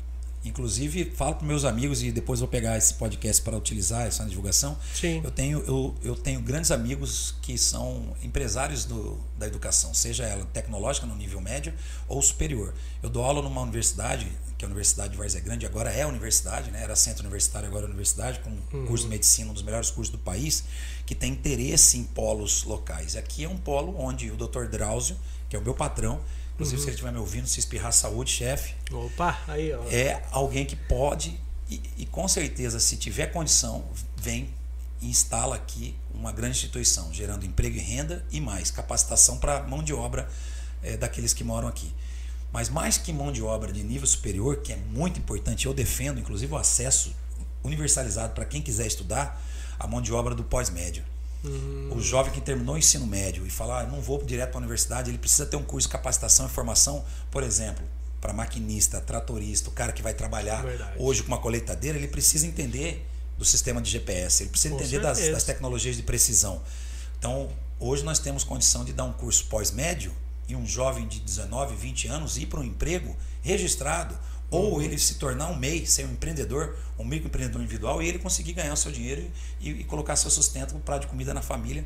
Inclusive, 0.43 1.11
falo 1.15 1.35
para 1.35 1.45
meus 1.45 1.65
amigos 1.65 2.01
e 2.01 2.11
depois 2.11 2.39
vou 2.39 2.47
pegar 2.47 2.77
esse 2.77 2.93
podcast 2.93 3.41
para 3.41 3.57
utilizar 3.57 4.07
essa 4.07 4.25
divulgação. 4.25 4.77
Sim. 4.93 5.21
Eu 5.21 5.31
tenho, 5.31 5.59
eu, 5.67 5.95
eu 6.01 6.15
tenho 6.15 6.39
grandes 6.39 6.71
amigos 6.71 7.35
que 7.41 7.57
são 7.57 8.15
empresários 8.23 8.85
do, 8.85 9.19
da 9.37 9.45
educação, 9.45 9.93
seja 9.93 10.23
ela 10.23 10.45
tecnológica 10.45 11.05
no 11.05 11.15
nível 11.15 11.41
médio 11.41 11.73
ou 12.07 12.21
superior. 12.21 12.73
Eu 13.03 13.09
dou 13.09 13.23
aula 13.23 13.41
numa 13.41 13.61
universidade, 13.61 14.31
que 14.59 14.65
é 14.65 14.67
a 14.67 14.69
Universidade 14.69 15.13
de 15.13 15.17
Várzea 15.17 15.39
Grande, 15.39 15.65
agora 15.65 15.89
é 15.89 16.01
a 16.01 16.07
universidade, 16.07 16.69
né? 16.69 16.83
era 16.83 16.93
centro 16.93 17.23
universitário, 17.23 17.67
agora 17.67 17.85
é 17.85 17.87
universidade, 17.87 18.39
com 18.39 18.49
uhum. 18.49 18.85
curso 18.85 19.05
de 19.05 19.09
medicina, 19.09 19.49
um 19.49 19.53
dos 19.53 19.63
melhores 19.63 19.89
cursos 19.89 20.11
do 20.11 20.17
país, 20.19 20.65
que 21.05 21.15
tem 21.15 21.31
interesse 21.31 21.97
em 21.97 22.03
polos 22.03 22.65
locais. 22.65 23.15
Aqui 23.15 23.45
é 23.45 23.49
um 23.49 23.57
polo 23.57 23.95
onde 23.97 24.29
o 24.29 24.35
Dr. 24.35 24.65
Drauzio, 24.65 25.17
que 25.49 25.55
é 25.55 25.59
o 25.59 25.61
meu 25.61 25.73
patrão, 25.73 26.21
Inclusive, 26.55 26.75
uhum. 26.75 26.83
se 26.83 26.89
ele 26.89 26.95
estiver 26.95 27.11
me 27.13 27.19
ouvindo, 27.19 27.47
se 27.47 27.57
espirrar 27.57 27.93
saúde, 27.93 28.31
chefe. 28.31 28.73
Opa, 28.91 29.39
aí, 29.47 29.71
ó. 29.71 29.81
É 29.89 30.21
alguém 30.29 30.65
que 30.65 30.75
pode, 30.75 31.39
e, 31.69 31.81
e, 31.97 32.05
com 32.05 32.27
certeza, 32.27 32.81
se 32.81 32.97
tiver 32.97 33.27
condição, 33.27 33.85
vem 34.17 34.53
e 35.01 35.07
instala 35.07 35.55
aqui 35.55 35.95
uma 36.13 36.33
grande 36.33 36.57
instituição, 36.57 37.13
gerando 37.13 37.45
emprego 37.45 37.77
e 37.77 37.79
renda 37.79 38.25
e 38.29 38.41
mais, 38.41 38.69
capacitação 38.71 39.37
para 39.37 39.63
mão 39.63 39.81
de 39.81 39.93
obra 39.93 40.29
é, 40.83 40.97
daqueles 40.97 41.33
que 41.33 41.45
moram 41.45 41.69
aqui. 41.69 41.93
Mas 42.51 42.69
mais 42.69 42.97
que 42.97 43.13
mão 43.13 43.31
de 43.31 43.43
obra 43.43 43.71
de 43.71 43.83
nível 43.83 44.07
superior, 44.07 44.57
que 44.57 44.73
é 44.73 44.75
muito 44.75 45.19
importante, 45.19 45.65
eu 45.65 45.73
defendo, 45.73 46.19
inclusive, 46.19 46.51
o 46.51 46.57
acesso 46.57 47.13
universalizado 47.63 48.33
para 48.33 48.45
quem 48.45 48.61
quiser 48.61 48.87
estudar, 48.87 49.41
a 49.77 49.87
mão 49.87 50.01
de 50.01 50.11
obra 50.11 50.33
do 50.33 50.43
pós-médio. 50.43 51.03
Uhum. 51.43 51.93
O 51.95 52.01
jovem 52.01 52.33
que 52.33 52.41
terminou 52.41 52.75
o 52.75 52.77
ensino 52.77 53.07
médio 53.07 53.45
e 53.45 53.49
falar, 53.49 53.81
ah, 53.81 53.87
não 53.87 54.01
vou 54.01 54.21
direto 54.23 54.49
para 54.49 54.57
a 54.57 54.61
universidade, 54.61 55.09
ele 55.09 55.17
precisa 55.17 55.45
ter 55.45 55.55
um 55.55 55.63
curso 55.63 55.87
de 55.87 55.91
capacitação 55.91 56.47
e 56.47 56.49
formação, 56.49 57.05
por 57.31 57.43
exemplo, 57.43 57.85
para 58.19 58.33
maquinista, 58.33 58.99
tratorista, 58.99 59.69
o 59.69 59.71
cara 59.71 59.93
que 59.93 60.01
vai 60.01 60.13
trabalhar 60.13 60.63
Verdade. 60.63 60.95
hoje 60.97 61.23
com 61.23 61.29
uma 61.29 61.37
colheitadeira, 61.37 61.97
ele 61.97 62.07
precisa 62.07 62.45
entender 62.45 63.05
do 63.37 63.45
sistema 63.45 63.81
de 63.81 63.89
GPS, 63.89 64.43
ele 64.43 64.49
precisa 64.49 64.75
com 64.75 64.81
entender 64.81 64.99
das, 64.99 65.19
das, 65.29 65.43
tecnologias 65.45 65.95
de 65.95 66.03
precisão. 66.03 66.61
Então, 67.17 67.49
hoje 67.79 68.03
nós 68.03 68.19
temos 68.19 68.43
condição 68.43 68.83
de 68.83 68.91
dar 68.91 69.05
um 69.05 69.13
curso 69.13 69.45
pós-médio 69.45 70.11
e 70.49 70.55
um 70.55 70.65
jovem 70.65 71.07
de 71.07 71.19
19, 71.19 71.75
20 71.75 72.07
anos 72.09 72.37
ir 72.37 72.47
para 72.47 72.59
um 72.59 72.63
emprego 72.63 73.15
registrado 73.41 74.17
Ou 74.51 74.81
ele 74.81 74.97
se 74.97 75.15
tornar 75.15 75.47
um 75.51 75.55
MEI, 75.55 75.85
ser 75.85 76.05
um 76.07 76.11
empreendedor, 76.11 76.75
um 76.97 77.05
microempreendedor 77.05 77.61
individual, 77.61 78.01
e 78.01 78.07
ele 78.07 78.17
conseguir 78.17 78.53
ganhar 78.53 78.73
o 78.73 78.77
seu 78.77 78.91
dinheiro 78.91 79.29
e, 79.61 79.69
e 79.69 79.83
colocar 79.83 80.15
seu 80.15 80.31
sustento, 80.31 80.75
um 80.75 80.79
prato 80.79 81.01
de 81.01 81.07
comida 81.07 81.35
na 81.35 81.41
família, 81.43 81.85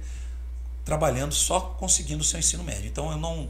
trabalhando 0.86 1.34
só 1.34 1.60
conseguindo 1.60 2.22
o 2.22 2.24
seu 2.24 2.40
ensino 2.40 2.64
médio. 2.64 2.88
Então 2.88 3.12
eu 3.12 3.18
não, 3.18 3.50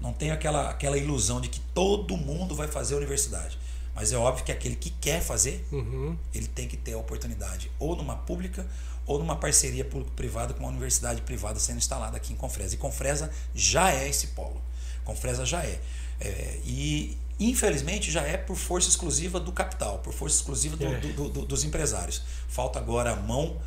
não 0.00 0.12
tenho 0.14 0.32
aquela, 0.32 0.70
aquela 0.70 0.96
ilusão 0.96 1.40
de 1.40 1.48
que 1.48 1.60
todo 1.74 2.16
mundo 2.16 2.54
vai 2.54 2.66
fazer 2.68 2.94
a 2.94 2.96
universidade. 2.96 3.58
Mas 3.94 4.12
é 4.12 4.16
óbvio 4.16 4.44
que 4.44 4.50
aquele 4.52 4.76
que 4.76 4.90
quer 4.90 5.20
fazer, 5.22 5.64
Uhum. 5.70 6.16
ele 6.34 6.46
tem 6.48 6.66
que 6.66 6.76
ter 6.76 6.94
a 6.94 6.98
oportunidade, 6.98 7.70
ou 7.78 7.94
numa 7.94 8.16
pública, 8.16 8.66
ou 9.06 9.18
numa 9.18 9.36
parceria 9.36 9.84
público-privada 9.84 10.54
com 10.54 10.60
uma 10.60 10.68
universidade 10.70 11.20
privada 11.22 11.58
sendo 11.58 11.78
instalada 11.78 12.16
aqui 12.16 12.32
em 12.32 12.36
Confresa. 12.36 12.74
E 12.74 12.78
Confresa 12.78 13.30
já 13.54 13.92
é 13.92 14.08
esse 14.08 14.28
polo. 14.28 14.60
Confresa 15.04 15.44
já 15.44 15.62
é. 15.62 15.80
É, 16.20 16.60
e 16.64 17.18
infelizmente 17.38 18.10
já 18.10 18.22
é 18.22 18.36
por 18.36 18.56
força 18.56 18.88
exclusiva 18.88 19.38
do 19.40 19.52
capital, 19.52 19.98
por 19.98 20.12
força 20.14 20.36
exclusiva 20.36 20.76
do- 20.76 20.86
É. 20.86 20.98
do- 21.00 21.28
do- 21.28 21.44
dos 21.44 21.64
empresários. 21.64 22.22
Falta 22.48 22.78
agora 22.78 23.12
a 23.12 23.16
mão 23.16 23.60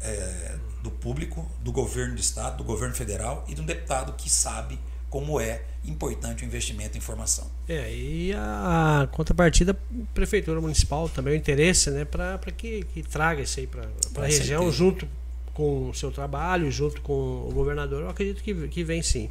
é, 0.00 0.58
do 0.82 0.90
público, 0.90 1.48
do 1.60 1.72
governo 1.72 2.14
do 2.16 2.20
estado, 2.20 2.58
do 2.58 2.64
governo 2.64 2.94
federal 2.94 3.42
e 3.48 3.54
de 3.54 3.60
um 3.62 3.64
deputado 3.64 4.12
que 4.12 4.28
sabe 4.28 4.78
como 5.14 5.38
é 5.38 5.62
importante 5.84 6.42
o 6.42 6.44
investimento 6.44 6.98
em 6.98 7.00
formação. 7.00 7.48
É, 7.68 7.88
e 7.94 8.32
a 8.32 9.08
contrapartida, 9.12 9.72
prefeitura 10.12 10.60
municipal 10.60 11.08
também 11.08 11.34
o 11.34 11.36
interesse, 11.36 11.88
né, 11.92 12.04
para 12.04 12.36
que, 12.50 12.84
que 12.92 13.00
traga 13.00 13.40
isso 13.40 13.60
aí 13.60 13.66
para 13.68 13.84
a 14.16 14.26
região, 14.26 14.62
certeza. 14.62 14.72
junto 14.72 15.08
com 15.52 15.90
o 15.90 15.94
seu 15.94 16.10
trabalho, 16.10 16.68
junto 16.68 17.00
com 17.00 17.12
o 17.12 17.52
governador, 17.54 18.02
eu 18.02 18.08
acredito 18.08 18.42
que, 18.42 18.66
que 18.66 18.82
vem 18.82 19.02
sim. 19.02 19.30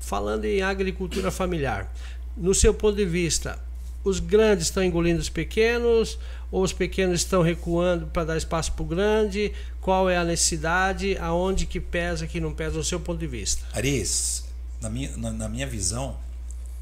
Falando 0.00 0.44
em 0.44 0.60
agricultura 0.60 1.30
familiar, 1.30 1.94
no 2.36 2.52
seu 2.52 2.74
ponto 2.74 2.96
de 2.96 3.06
vista, 3.06 3.60
os 4.02 4.18
grandes 4.18 4.64
estão 4.64 4.82
engolindo 4.82 5.20
os 5.20 5.28
pequenos, 5.28 6.18
ou 6.50 6.64
os 6.64 6.72
pequenos 6.72 7.20
estão 7.20 7.42
recuando 7.42 8.08
para 8.08 8.24
dar 8.24 8.36
espaço 8.36 8.72
para 8.72 8.82
o 8.82 8.86
grande? 8.86 9.52
Qual 9.80 10.10
é 10.10 10.16
a 10.16 10.24
necessidade? 10.24 11.16
Aonde 11.18 11.64
que 11.64 11.78
pesa, 11.78 12.26
que 12.26 12.40
não 12.40 12.52
pesa, 12.52 12.76
no 12.76 12.82
seu 12.82 12.98
ponto 12.98 13.20
de 13.20 13.28
vista? 13.28 13.64
Aris, 13.72 14.50
na 14.82 14.90
minha, 14.90 15.16
na, 15.16 15.30
na 15.30 15.48
minha 15.48 15.66
visão, 15.66 16.18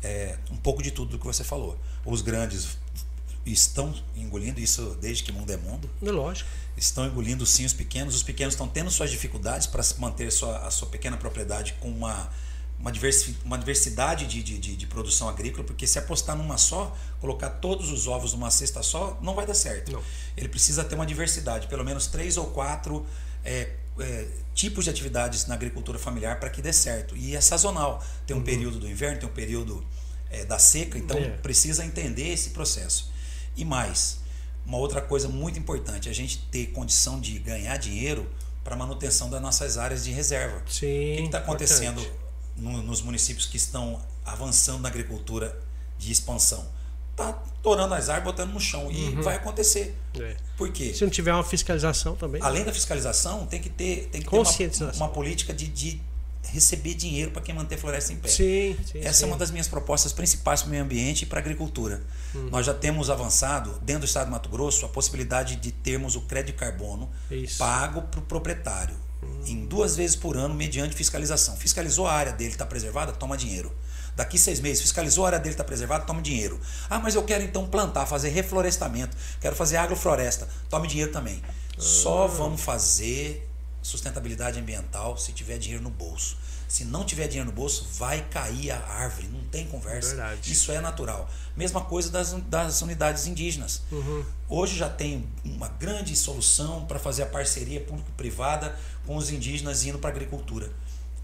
é 0.03 0.37
um 0.51 0.57
pouco 0.57 0.83
de 0.83 0.91
tudo 0.91 1.13
do 1.13 1.19
que 1.19 1.27
você 1.27 1.45
falou. 1.45 1.79
Os 2.05 2.23
grandes 2.23 2.79
estão 3.45 3.95
engolindo 4.17 4.61
isso 4.61 4.97
desde 5.01 5.23
que 5.23 5.33
mundo 5.33 5.51
é 5.53 5.57
mundo. 5.57 5.89
É 6.03 6.11
lógico. 6.11 6.49
Estão 6.77 7.07
engolindo 7.07 7.45
sim 7.45 7.65
os 7.65 7.73
pequenos. 7.73 8.15
Os 8.15 8.23
pequenos 8.23 8.55
estão 8.55 8.67
tendo 8.67 8.91
suas 8.91 9.11
dificuldades 9.11 9.67
para 9.67 9.83
manter 9.99 10.33
sua, 10.33 10.67
a 10.67 10.71
sua 10.71 10.89
pequena 10.89 11.17
propriedade 11.17 11.75
com 11.81 11.89
uma, 11.89 12.31
uma, 12.79 12.91
diversi, 12.91 13.37
uma 13.45 13.59
diversidade 13.59 14.27
de, 14.27 14.43
de, 14.43 14.77
de, 14.77 14.87
produção 14.87 15.29
agrícola, 15.29 15.65
porque 15.65 15.87
se 15.87 15.99
apostar 15.99 16.37
numa 16.37 16.57
só, 16.57 16.97
colocar 17.21 17.51
todos 17.51 17.91
os 17.91 18.07
ovos 18.07 18.33
numa 18.33 18.51
cesta 18.51 18.83
só, 18.83 19.19
não 19.21 19.35
vai 19.35 19.47
dar 19.47 19.55
certo. 19.55 19.93
Não. 19.93 20.03
Ele 20.37 20.49
precisa 20.49 20.83
ter 20.85 20.95
uma 20.95 21.07
diversidade, 21.07 21.67
pelo 21.67 21.85
menos 21.85 22.07
três 22.07 22.37
ou 22.39 22.47
quatro 22.47 23.07
é, 23.45 23.71
é, 23.99 24.27
tipos 24.55 24.85
de 24.85 24.91
atividades 24.91 25.47
na 25.47 25.55
agricultura 25.55 25.99
familiar 25.99 26.39
para 26.39 26.49
que 26.51 26.63
dê 26.63 26.73
certo. 26.73 27.17
E 27.17 27.35
é 27.35 27.41
sazonal. 27.41 28.05
Tem 28.27 28.37
um 28.37 28.43
período 28.43 28.79
do 28.79 28.89
inverno, 28.89 29.19
tem 29.21 29.29
um 29.29 29.33
período 29.33 29.85
é, 30.31 30.45
da 30.45 30.59
seca, 30.59 30.97
então 30.97 31.19
É. 31.19 31.31
precisa 31.39 31.85
entender 31.85 32.29
esse 32.33 32.51
processo. 32.51 33.11
E 33.57 33.65
mais, 33.65 34.21
uma 34.65 34.79
outra 34.79 35.01
coisa 35.01 35.29
muito 35.29 35.59
importante, 35.59 36.09
a 36.09 36.13
gente 36.13 36.39
ter 36.51 36.67
condição 36.67 37.21
de 37.21 37.39
ganhar 37.41 37.77
dinheiro 37.79 38.31
para 38.63 38.77
manutenção 38.77 39.29
das 39.29 39.41
nossas 39.43 39.77
áreas 39.77 40.05
de 40.05 40.13
reserva. 40.13 40.63
Sim. 40.69 41.15
O 41.15 41.17
que 41.17 41.23
está 41.25 41.39
acontecendo 41.39 42.07
no- 42.57 42.83
nos 42.83 43.03
municípios 43.03 43.47
que 43.47 43.57
estão 43.57 44.01
avançando 44.25 44.83
na 44.83 44.89
agricultura 44.89 45.61
de 45.99 46.13
expansão? 46.13 46.65
Está 47.11 47.33
torando 47.63 47.95
as 47.95 48.09
árvores, 48.09 48.33
botando 48.33 48.53
no 48.53 48.61
chão. 48.61 48.91
E 48.91 49.11
vai 49.17 49.37
acontecer. 49.37 49.95
É. 50.19 50.37
Por 50.57 50.71
quê? 50.73 50.93
Se 50.95 51.03
não 51.03 51.11
tiver 51.11 51.33
uma 51.33 51.45
fiscalização 51.45 52.17
também. 52.17 52.41
Além 52.43 52.65
da 52.65 52.73
fiscalização, 52.73 53.47
tem 53.47 53.61
que 53.61 53.69
ter, 53.69 54.09
tem 54.11 54.23
que 54.23 54.29
ter 54.29 54.37
uma, 54.83 54.93
uma 54.93 55.09
política 55.09 55.53
de, 55.53 55.67
de 55.67 56.01
receber 56.53 56.95
dinheiro 56.95 57.31
para 57.31 57.43
quem 57.43 57.55
manter 57.55 57.77
a 57.77 57.79
floresta 57.79 58.13
em 58.13 58.17
pé. 58.17 58.29
Sim, 58.29 58.77
sim. 58.85 58.99
Essa 59.01 59.21
sim. 59.21 59.25
é 59.25 59.27
uma 59.27 59.37
das 59.37 59.51
minhas 59.51 59.69
propostas 59.69 60.13
principais 60.13 60.63
para 60.63 60.69
o 60.69 60.71
meio 60.71 60.83
ambiente 60.83 61.23
e 61.23 61.27
para 61.27 61.39
a 61.39 61.43
agricultura. 61.43 62.03
Nós 62.51 62.67
já 62.67 62.75
temos 62.75 63.11
avançado, 63.11 63.79
dentro 63.83 64.03
do 64.03 64.07
estado 64.07 64.27
do 64.27 64.33
Mato 64.33 64.49
Grosso, 64.49 64.85
a 64.87 64.89
possibilidade 64.89 65.57
de 65.57 65.73
termos 65.73 66.17
o 66.17 66.23
crédito 66.23 66.55
de 66.55 66.61
carbono 66.61 67.11
Isso. 67.31 67.59
pago 67.59 68.03
para 68.03 68.21
o 68.21 68.23
proprietário, 68.23 68.95
em 69.47 69.67
duas 69.67 69.97
vezes 69.97 70.17
por 70.17 70.37
ano, 70.37 70.55
mediante 70.55 70.95
fiscalização. 70.95 71.57
Fiscalizou 71.57 72.07
a 72.07 72.13
área 72.13 72.33
dele, 72.33 72.53
está 72.53 72.67
preservada, 72.67 73.13
toma 73.13 73.37
dinheiro. 73.37 73.73
Daqui 74.21 74.39
seis 74.39 74.61
meses, 74.61 74.83
fiscalizou 74.83 75.25
a 75.25 75.29
área 75.29 75.39
dele, 75.39 75.55
está 75.55 75.65
preservada, 75.65 76.05
toma 76.05 76.21
dinheiro. 76.21 76.61
Ah, 76.91 76.99
mas 76.99 77.15
eu 77.15 77.23
quero 77.23 77.43
então 77.43 77.67
plantar, 77.67 78.05
fazer 78.05 78.29
reflorestamento, 78.29 79.17
quero 79.41 79.57
fazer 79.57 79.79
agrofloresta, 79.79 80.47
tome 80.69 80.87
dinheiro 80.87 81.11
também. 81.11 81.43
Só 81.79 82.27
vamos 82.27 82.61
fazer 82.61 83.49
sustentabilidade 83.81 84.61
ambiental 84.61 85.17
se 85.17 85.33
tiver 85.33 85.57
dinheiro 85.57 85.83
no 85.83 85.89
bolso. 85.89 86.37
Se 86.69 86.85
não 86.85 87.03
tiver 87.03 87.29
dinheiro 87.29 87.49
no 87.49 87.57
bolso, 87.57 87.89
vai 87.95 88.21
cair 88.29 88.73
a 88.73 88.79
árvore, 88.79 89.27
não 89.29 89.43
tem 89.45 89.67
conversa. 89.67 90.15
Verdade. 90.15 90.53
Isso 90.53 90.71
é 90.71 90.83
natural. 90.83 91.27
Mesma 91.57 91.81
coisa 91.81 92.11
das, 92.11 92.33
das 92.33 92.83
unidades 92.83 93.27
indígenas. 93.27 93.81
Uhum. 93.91 94.23
Hoje 94.51 94.77
já 94.77 94.91
tem 94.91 95.27
uma 95.47 95.69
grande 95.69 96.15
solução 96.15 96.85
para 96.85 96.99
fazer 96.99 97.23
a 97.23 97.27
parceria 97.27 97.81
público-privada 97.81 98.77
com 99.07 99.17
os 99.17 99.31
indígenas 99.31 99.87
indo 99.87 99.99
para 99.99 100.11
a 100.11 100.13
agricultura. 100.13 100.71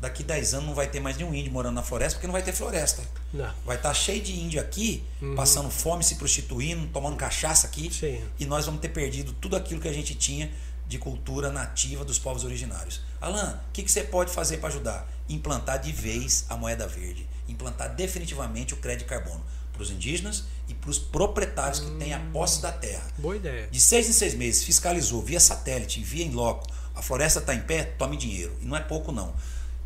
Daqui 0.00 0.23
10 0.23 0.55
anos 0.55 0.67
não 0.67 0.75
vai 0.75 0.88
ter 0.88 1.00
mais 1.00 1.17
nenhum 1.17 1.35
índio 1.35 1.50
morando 1.50 1.75
na 1.75 1.83
floresta, 1.83 2.17
porque 2.17 2.26
não 2.26 2.33
vai 2.33 2.43
ter 2.43 2.53
floresta. 2.53 3.03
Não. 3.33 3.50
Vai 3.65 3.76
estar 3.76 3.95
cheio 3.95 4.23
de 4.23 4.38
índio 4.38 4.61
aqui, 4.61 5.03
passando 5.35 5.71
fome, 5.71 6.05
se 6.05 6.17
prostituindo, 6.17 6.87
tomando 6.88 7.17
cachaça 7.17 7.67
aqui. 7.67 7.87
Uhum. 7.87 7.93
Sim. 7.93 8.25
E 8.38 8.45
nós 8.45 8.67
vamos 8.67 8.81
ter 8.81 8.91
perdido 8.91 9.33
tudo 9.33 9.57
aquilo 9.57 9.81
que 9.81 9.88
a 9.88 9.93
gente 9.93 10.15
tinha 10.15 10.50
de 10.87 10.99
cultura 10.99 11.50
nativa 11.50 12.05
dos 12.05 12.19
povos 12.19 12.45
originários. 12.45 13.00
Alan, 13.21 13.59
o 13.69 13.73
que, 13.73 13.83
que 13.83 13.91
você 13.91 14.03
pode 14.05 14.31
fazer 14.31 14.59
para 14.59 14.69
ajudar? 14.69 15.09
Implantar 15.29 15.81
de 15.81 15.91
vez 15.93 16.45
a 16.49 16.57
moeda 16.57 16.87
verde. 16.87 17.26
Implantar 17.49 17.95
definitivamente 17.95 18.75
o 18.75 18.76
crédito 18.76 19.05
de 19.05 19.11
carbono 19.11 19.43
para 19.73 19.83
os 19.83 19.91
indígenas 19.91 20.45
e 20.69 20.75
para 20.75 20.91
os 20.91 20.99
proprietários 20.99 21.81
que 21.81 21.91
têm 21.93 22.12
a 22.15 22.19
posse 22.33 22.62
da 22.62 22.73
terra. 22.73 23.07
Boa 23.19 23.37
ideia. 23.37 23.69
De 23.69 23.81
seis 23.81 24.09
em 24.09 24.12
seis 24.12 24.35
meses, 24.35 24.65
fiscalizou 24.65 25.23
via 25.23 25.38
satélite, 25.38 26.03
via 26.03 26.25
em 26.25 26.31
loco, 26.31 26.67
a 26.95 27.03
floresta 27.03 27.41
está 27.41 27.55
em 27.55 27.61
pé, 27.61 27.85
tome 27.85 28.17
dinheiro. 28.17 28.57
E 28.61 28.65
não 28.65 28.76
é 28.76 28.81
pouco, 28.81 29.12
não. 29.12 29.35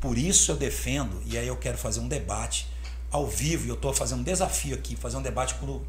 Por 0.01 0.17
isso 0.17 0.51
eu 0.53 0.57
defendo, 0.57 1.23
e 1.27 1.37
aí 1.37 1.47
eu 1.47 1.57
quero 1.57 1.77
fazer 1.77 2.01
um 2.01 2.09
debate 2.09 2.67
ao 3.11 3.27
vivo, 3.27 3.67
e 3.67 3.69
eu 3.69 3.75
estou 3.75 3.93
fazendo 3.93 4.21
um 4.21 4.25
desafio 4.25 4.75
aqui, 4.75 4.97
fazer 4.97 5.17
um 5.17 5.23
debate 5.23 5.55
com 5.57 5.67
o, 5.67 5.87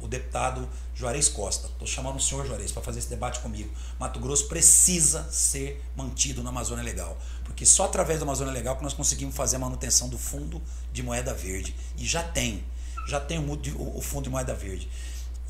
o 0.00 0.08
deputado 0.08 0.66
Juarez 0.94 1.28
Costa. 1.28 1.66
Estou 1.66 1.86
chamando 1.86 2.16
o 2.16 2.20
senhor 2.20 2.46
Juarez 2.46 2.72
para 2.72 2.82
fazer 2.82 3.00
esse 3.00 3.08
debate 3.08 3.40
comigo. 3.40 3.70
Mato 3.98 4.18
Grosso 4.18 4.46
precisa 4.48 5.28
ser 5.30 5.82
mantido 5.96 6.42
na 6.42 6.48
Amazônia 6.50 6.82
Legal. 6.82 7.18
Porque 7.44 7.66
só 7.66 7.84
através 7.84 8.18
da 8.18 8.24
Amazônia 8.24 8.52
Legal 8.52 8.76
que 8.76 8.82
nós 8.82 8.94
conseguimos 8.94 9.34
fazer 9.34 9.56
a 9.56 9.58
manutenção 9.58 10.08
do 10.08 10.16
fundo 10.16 10.62
de 10.92 11.02
moeda 11.02 11.34
verde. 11.34 11.74
E 11.98 12.06
já 12.06 12.22
tem. 12.22 12.64
Já 13.08 13.18
tem 13.20 13.38
o, 13.38 13.52
o- 13.52 14.00
fundo 14.00 14.24
de 14.24 14.30
moeda 14.30 14.54
verde. 14.54 14.88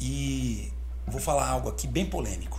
E 0.01 0.73
vou 1.07 1.21
falar 1.21 1.47
algo 1.49 1.69
aqui 1.69 1.87
bem 1.87 2.07
polêmico. 2.07 2.59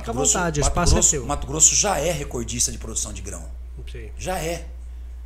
Fica 0.00 0.10
à 0.10 0.14
vontade, 0.14 0.60
o 0.60 0.62
espaço 0.62 0.92
é 0.92 0.94
Grosso, 0.94 1.10
seu. 1.10 1.26
Mato 1.26 1.46
Grosso 1.46 1.74
já 1.74 1.98
é 1.98 2.10
recordista 2.12 2.70
de 2.72 2.78
produção 2.78 3.12
de 3.12 3.20
grão. 3.20 3.44
Sim. 3.90 4.10
Já 4.18 4.38
é. 4.38 4.66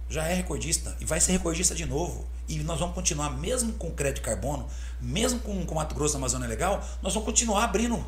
Já 0.08 0.24
é 0.26 0.34
recordista. 0.34 0.96
E 1.00 1.04
vai 1.04 1.20
ser 1.20 1.32
recordista 1.32 1.74
de 1.74 1.84
novo. 1.86 2.26
E 2.48 2.58
nós 2.60 2.78
vamos 2.78 2.94
continuar, 2.94 3.30
mesmo 3.30 3.72
com 3.72 3.88
o 3.88 3.92
crédito 3.92 4.16
de 4.16 4.22
carbono, 4.22 4.68
mesmo 5.00 5.40
com 5.40 5.52
o 5.52 5.74
Mato 5.74 5.94
Grosso 5.94 6.16
Amazônia 6.16 6.46
Legal, 6.46 6.78
nós 7.02 7.12
vamos 7.12 7.26
continuar 7.28 7.64
abrindo. 7.64 8.04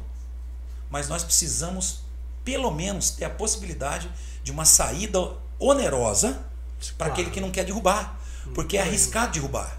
Mas 0.90 1.08
nós 1.08 1.24
precisamos, 1.24 2.02
pelo 2.44 2.70
menos, 2.70 3.10
ter 3.10 3.24
a 3.24 3.30
possibilidade 3.30 4.08
de 4.44 4.52
uma 4.52 4.64
saída 4.64 5.18
onerosa 5.58 6.34
para 6.96 7.06
Claro. 7.08 7.12
aquele 7.12 7.30
que 7.30 7.40
não 7.40 7.50
quer 7.50 7.64
derrubar. 7.64 8.16
Porque 8.54 8.78
é 8.78 8.80
arriscado 8.82 9.32
derrubar. 9.32 9.76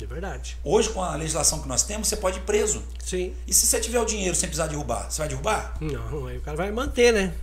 É 0.00 0.06
verdade. 0.06 0.58
Hoje, 0.62 0.90
com 0.90 1.02
a 1.02 1.14
legislação 1.16 1.60
que 1.62 1.68
nós 1.68 1.82
temos, 1.84 2.08
você 2.08 2.16
pode 2.16 2.38
ir 2.38 2.42
preso. 2.42 2.82
Sim. 3.04 3.34
E 3.46 3.54
se 3.54 3.66
você 3.66 3.80
tiver 3.80 4.00
o 4.00 4.04
dinheiro 4.04 4.34
sem 4.34 4.48
precisar 4.48 4.66
derrubar, 4.66 5.10
você 5.10 5.18
vai 5.18 5.28
derrubar? 5.28 5.76
Não, 5.80 6.26
aí 6.26 6.38
o 6.38 6.40
cara 6.40 6.56
vai 6.56 6.70
manter, 6.70 7.12
né? 7.12 7.34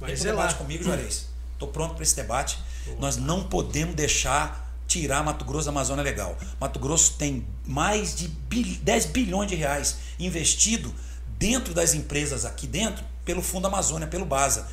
Vai 0.00 0.12
pro 0.12 0.20
zelar. 0.22 0.56
comigo, 0.56 0.82
Juarez. 0.82 1.26
Estou 1.56 1.68
pronto 1.68 1.94
para 1.94 2.02
esse 2.02 2.14
debate. 2.14 2.58
Nós 3.00 3.16
não 3.16 3.44
podemos 3.44 3.94
deixar 3.94 4.64
tirar 4.86 5.24
Mato 5.24 5.44
Grosso 5.44 5.64
da 5.64 5.70
Amazônia 5.72 6.04
Legal. 6.04 6.36
Mato 6.60 6.78
Grosso 6.78 7.14
tem 7.14 7.46
mais 7.64 8.14
de 8.14 8.28
bil- 8.28 8.78
10 8.82 9.06
bilhões 9.06 9.48
de 9.48 9.56
reais 9.56 9.96
investido 10.18 10.94
dentro 11.38 11.74
das 11.74 11.92
empresas 11.94 12.44
aqui 12.44 12.66
dentro 12.66 13.04
pelo 13.24 13.42
Fundo 13.42 13.66
Amazônia, 13.66 14.06
pelo 14.06 14.24
BASA. 14.24 14.68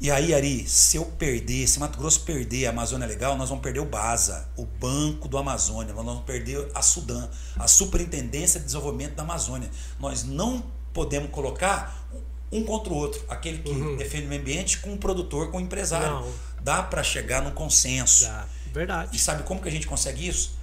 E 0.00 0.10
aí, 0.10 0.32
Ari, 0.32 0.66
se 0.66 0.96
eu 0.96 1.04
perder, 1.04 1.66
se 1.68 1.78
Mato 1.78 1.98
Grosso 1.98 2.20
perder 2.20 2.66
a 2.66 2.70
Amazônia 2.70 3.06
Legal, 3.06 3.36
nós 3.36 3.50
vamos 3.50 3.62
perder 3.62 3.80
o 3.80 3.84
BASA, 3.84 4.48
o 4.56 4.64
Banco 4.64 5.28
do 5.28 5.36
Amazônia, 5.36 5.92
nós 5.92 6.04
vamos 6.04 6.24
perder 6.24 6.70
a 6.74 6.80
Sudã, 6.80 7.28
a 7.58 7.68
Superintendência 7.68 8.58
de 8.58 8.64
Desenvolvimento 8.64 9.14
da 9.16 9.22
Amazônia. 9.24 9.68
Nós 9.98 10.24
não 10.24 10.64
podemos 10.94 11.30
colocar 11.30 12.08
um 12.52 12.64
contra 12.64 12.92
o 12.92 12.96
outro, 12.96 13.24
aquele 13.28 13.58
que 13.58 13.96
defende 13.96 14.26
o 14.26 14.28
meio 14.28 14.40
ambiente 14.40 14.78
com 14.78 14.92
o 14.94 14.98
produtor, 14.98 15.50
com 15.50 15.58
o 15.58 15.60
empresário. 15.60 16.08
Não. 16.08 16.32
Dá 16.62 16.82
para 16.82 17.02
chegar 17.02 17.42
num 17.42 17.52
consenso. 17.52 18.24
Dá. 18.24 18.46
E 18.66 18.72
Verdade. 18.72 19.18
sabe 19.18 19.42
como 19.44 19.60
que 19.60 19.68
a 19.68 19.72
gente 19.72 19.86
consegue 19.86 20.26
isso? 20.26 20.60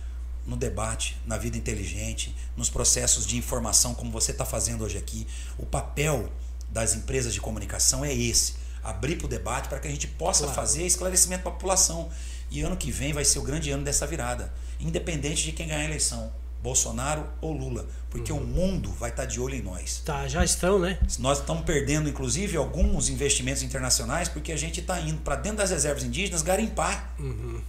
no 0.47 0.55
debate, 0.55 1.17
na 1.25 1.37
vida 1.37 1.57
inteligente, 1.57 2.33
nos 2.55 2.69
processos 2.69 3.27
de 3.27 3.35
informação, 3.35 3.93
como 3.93 4.09
você 4.09 4.31
está 4.31 4.45
fazendo 4.45 4.85
hoje 4.85 4.97
aqui. 4.97 5.27
O 5.57 5.65
papel 5.65 6.31
das 6.69 6.95
empresas 6.95 7.33
de 7.33 7.41
comunicação 7.41 8.03
é 8.03 8.13
esse: 8.13 8.53
abrir 8.81 9.17
para 9.17 9.25
o 9.25 9.29
debate 9.29 9.67
para 9.67 9.79
que 9.79 9.87
a 9.87 9.91
gente 9.91 10.07
possa 10.07 10.43
claro. 10.43 10.55
fazer 10.55 10.85
esclarecimento 10.85 11.43
para 11.43 11.51
a 11.51 11.55
população. 11.55 12.09
E 12.49 12.61
ano 12.61 12.77
que 12.77 12.89
vem 12.89 13.11
vai 13.11 13.25
ser 13.25 13.39
o 13.39 13.41
grande 13.41 13.69
ano 13.71 13.83
dessa 13.83 14.07
virada, 14.07 14.53
independente 14.79 15.43
de 15.43 15.51
quem 15.51 15.67
ganhar 15.67 15.81
a 15.81 15.85
eleição. 15.85 16.31
Bolsonaro 16.61 17.25
ou 17.39 17.53
Lula, 17.53 17.85
porque 18.09 18.31
uhum. 18.31 18.41
o 18.41 18.45
mundo 18.45 18.91
vai 18.91 19.09
estar 19.09 19.23
tá 19.23 19.27
de 19.27 19.39
olho 19.39 19.55
em 19.55 19.61
nós. 19.61 20.01
Tá, 20.05 20.27
já 20.27 20.43
estão, 20.43 20.79
né? 20.79 20.99
Nós 21.19 21.39
estamos 21.39 21.63
perdendo, 21.63 22.09
inclusive, 22.09 22.57
alguns 22.57 23.09
investimentos 23.09 23.63
internacionais 23.63 24.27
porque 24.27 24.51
a 24.51 24.57
gente 24.57 24.79
está 24.79 24.99
indo 24.99 25.21
para 25.21 25.35
dentro 25.35 25.59
das 25.59 25.69
reservas 25.69 26.03
indígenas 26.03 26.41
garimpar. 26.41 27.13
Uhum. 27.19 27.61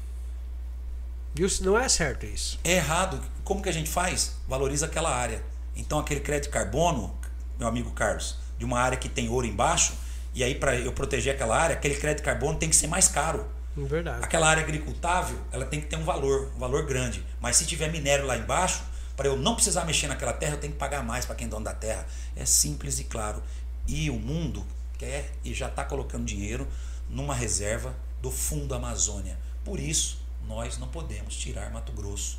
Isso 1.37 1.65
não 1.65 1.79
é 1.79 1.89
certo 1.89 2.27
isso. 2.27 2.59
É 2.65 2.73
errado. 2.73 3.21
Como 3.45 3.63
que 3.63 3.69
a 3.69 3.73
gente 3.73 3.89
faz? 3.89 4.37
Valoriza 4.49 4.87
aquela 4.87 5.15
área. 5.15 5.43
Então 5.77 5.99
aquele 5.99 6.21
crédito 6.21 6.51
carbono, 6.51 7.15
meu 7.59 7.69
amigo 7.69 7.91
Carlos, 7.93 8.37
de 8.59 8.65
uma 8.65 8.81
área 8.81 8.99
que 8.99 9.09
tem 9.09 9.29
ouro 9.29 9.47
embaixo, 9.47 9.95
e 10.35 10.43
aí 10.43 10.55
para 10.55 10.75
eu 10.77 10.93
proteger 10.93 11.35
aquela 11.35 11.57
área, 11.57 11.77
aquele 11.77 11.95
crédito 11.95 12.25
carbono 12.25 12.59
tem 12.59 12.69
que 12.69 12.77
ser 12.77 12.89
mais 12.89 13.07
caro. 13.09 13.47
Verdade. 13.87 14.25
Aquela 14.25 14.49
área 14.49 14.63
agricultável, 14.63 15.39
ela 15.53 15.65
tem 15.65 15.81
que 15.81 15.87
ter 15.87 15.97
um 15.97 16.05
valor, 16.05 16.51
um 16.57 16.59
valor 16.59 16.87
grande. 16.87 17.25
Mas 17.41 17.57
se 17.57 17.67
tiver 17.67 17.91
minério 17.91 18.27
lá 18.27 18.37
embaixo, 18.37 18.83
para 19.17 19.29
eu 19.29 19.37
não 19.37 19.55
precisar 19.55 19.85
mexer 19.85 20.07
naquela 20.07 20.33
terra, 20.33 20.55
eu 20.55 20.61
tenho 20.61 20.73
que 20.73 20.79
pagar 20.79 21.03
mais 21.03 21.25
para 21.25 21.35
quem 21.35 21.47
é 21.47 21.51
dono 21.51 21.65
da 21.65 21.75
terra. 21.75 22.07
É 22.37 22.45
simples 22.45 22.99
e 22.99 23.05
claro. 23.05 23.43
E 23.87 24.11
o 24.11 24.19
mundo 24.19 24.65
quer 24.99 25.33
e 25.45 25.55
já 25.55 25.69
está 25.69 25.85
colocando 25.85 26.25
dinheiro 26.25 26.67
numa 27.09 27.35
reserva 27.35 27.95
do 28.21 28.31
Fundo 28.31 28.75
Amazônia. 28.75 29.39
Por 29.65 29.81
isso, 29.81 30.21
nós 30.47 30.79
não 30.79 30.89
podemos 30.89 31.37
tirar 31.37 31.71
Mato 31.71 31.93
Grosso 31.93 32.39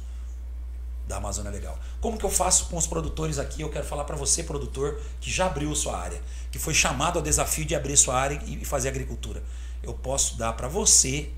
da 1.08 1.18
Amazônia 1.18 1.52
Legal. 1.52 1.78
Como 2.00 2.18
que 2.18 2.24
eu 2.24 2.30
faço 2.30 2.68
com 2.68 2.78
os 2.78 2.86
produtores 2.86 3.40
aqui? 3.40 3.62
Eu 3.62 3.70
quero 3.70 3.86
falar 3.86 4.04
para 4.04 4.16
você, 4.16 4.44
produtor, 4.44 5.02
que 5.20 5.32
já 5.32 5.48
abriu 5.48 5.74
sua 5.76 5.98
área, 5.98 6.22
que 6.52 6.60
foi 6.60 6.74
chamado 6.74 7.18
ao 7.18 7.24
desafio 7.24 7.66
de 7.66 7.76
abrir 7.76 7.98
sua 7.98 8.16
área 8.16 8.40
e 8.46 8.64
fazer 8.64 8.90
agricultura. 8.90 9.42
Eu 9.82 9.94
posso 9.94 10.38
dar 10.38 10.54
para 10.54 10.68
você 10.68 11.32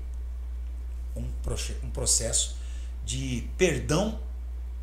um, 1.16 1.24
um 1.84 1.90
processo 1.90 2.56
de 3.04 3.48
perdão 3.56 4.18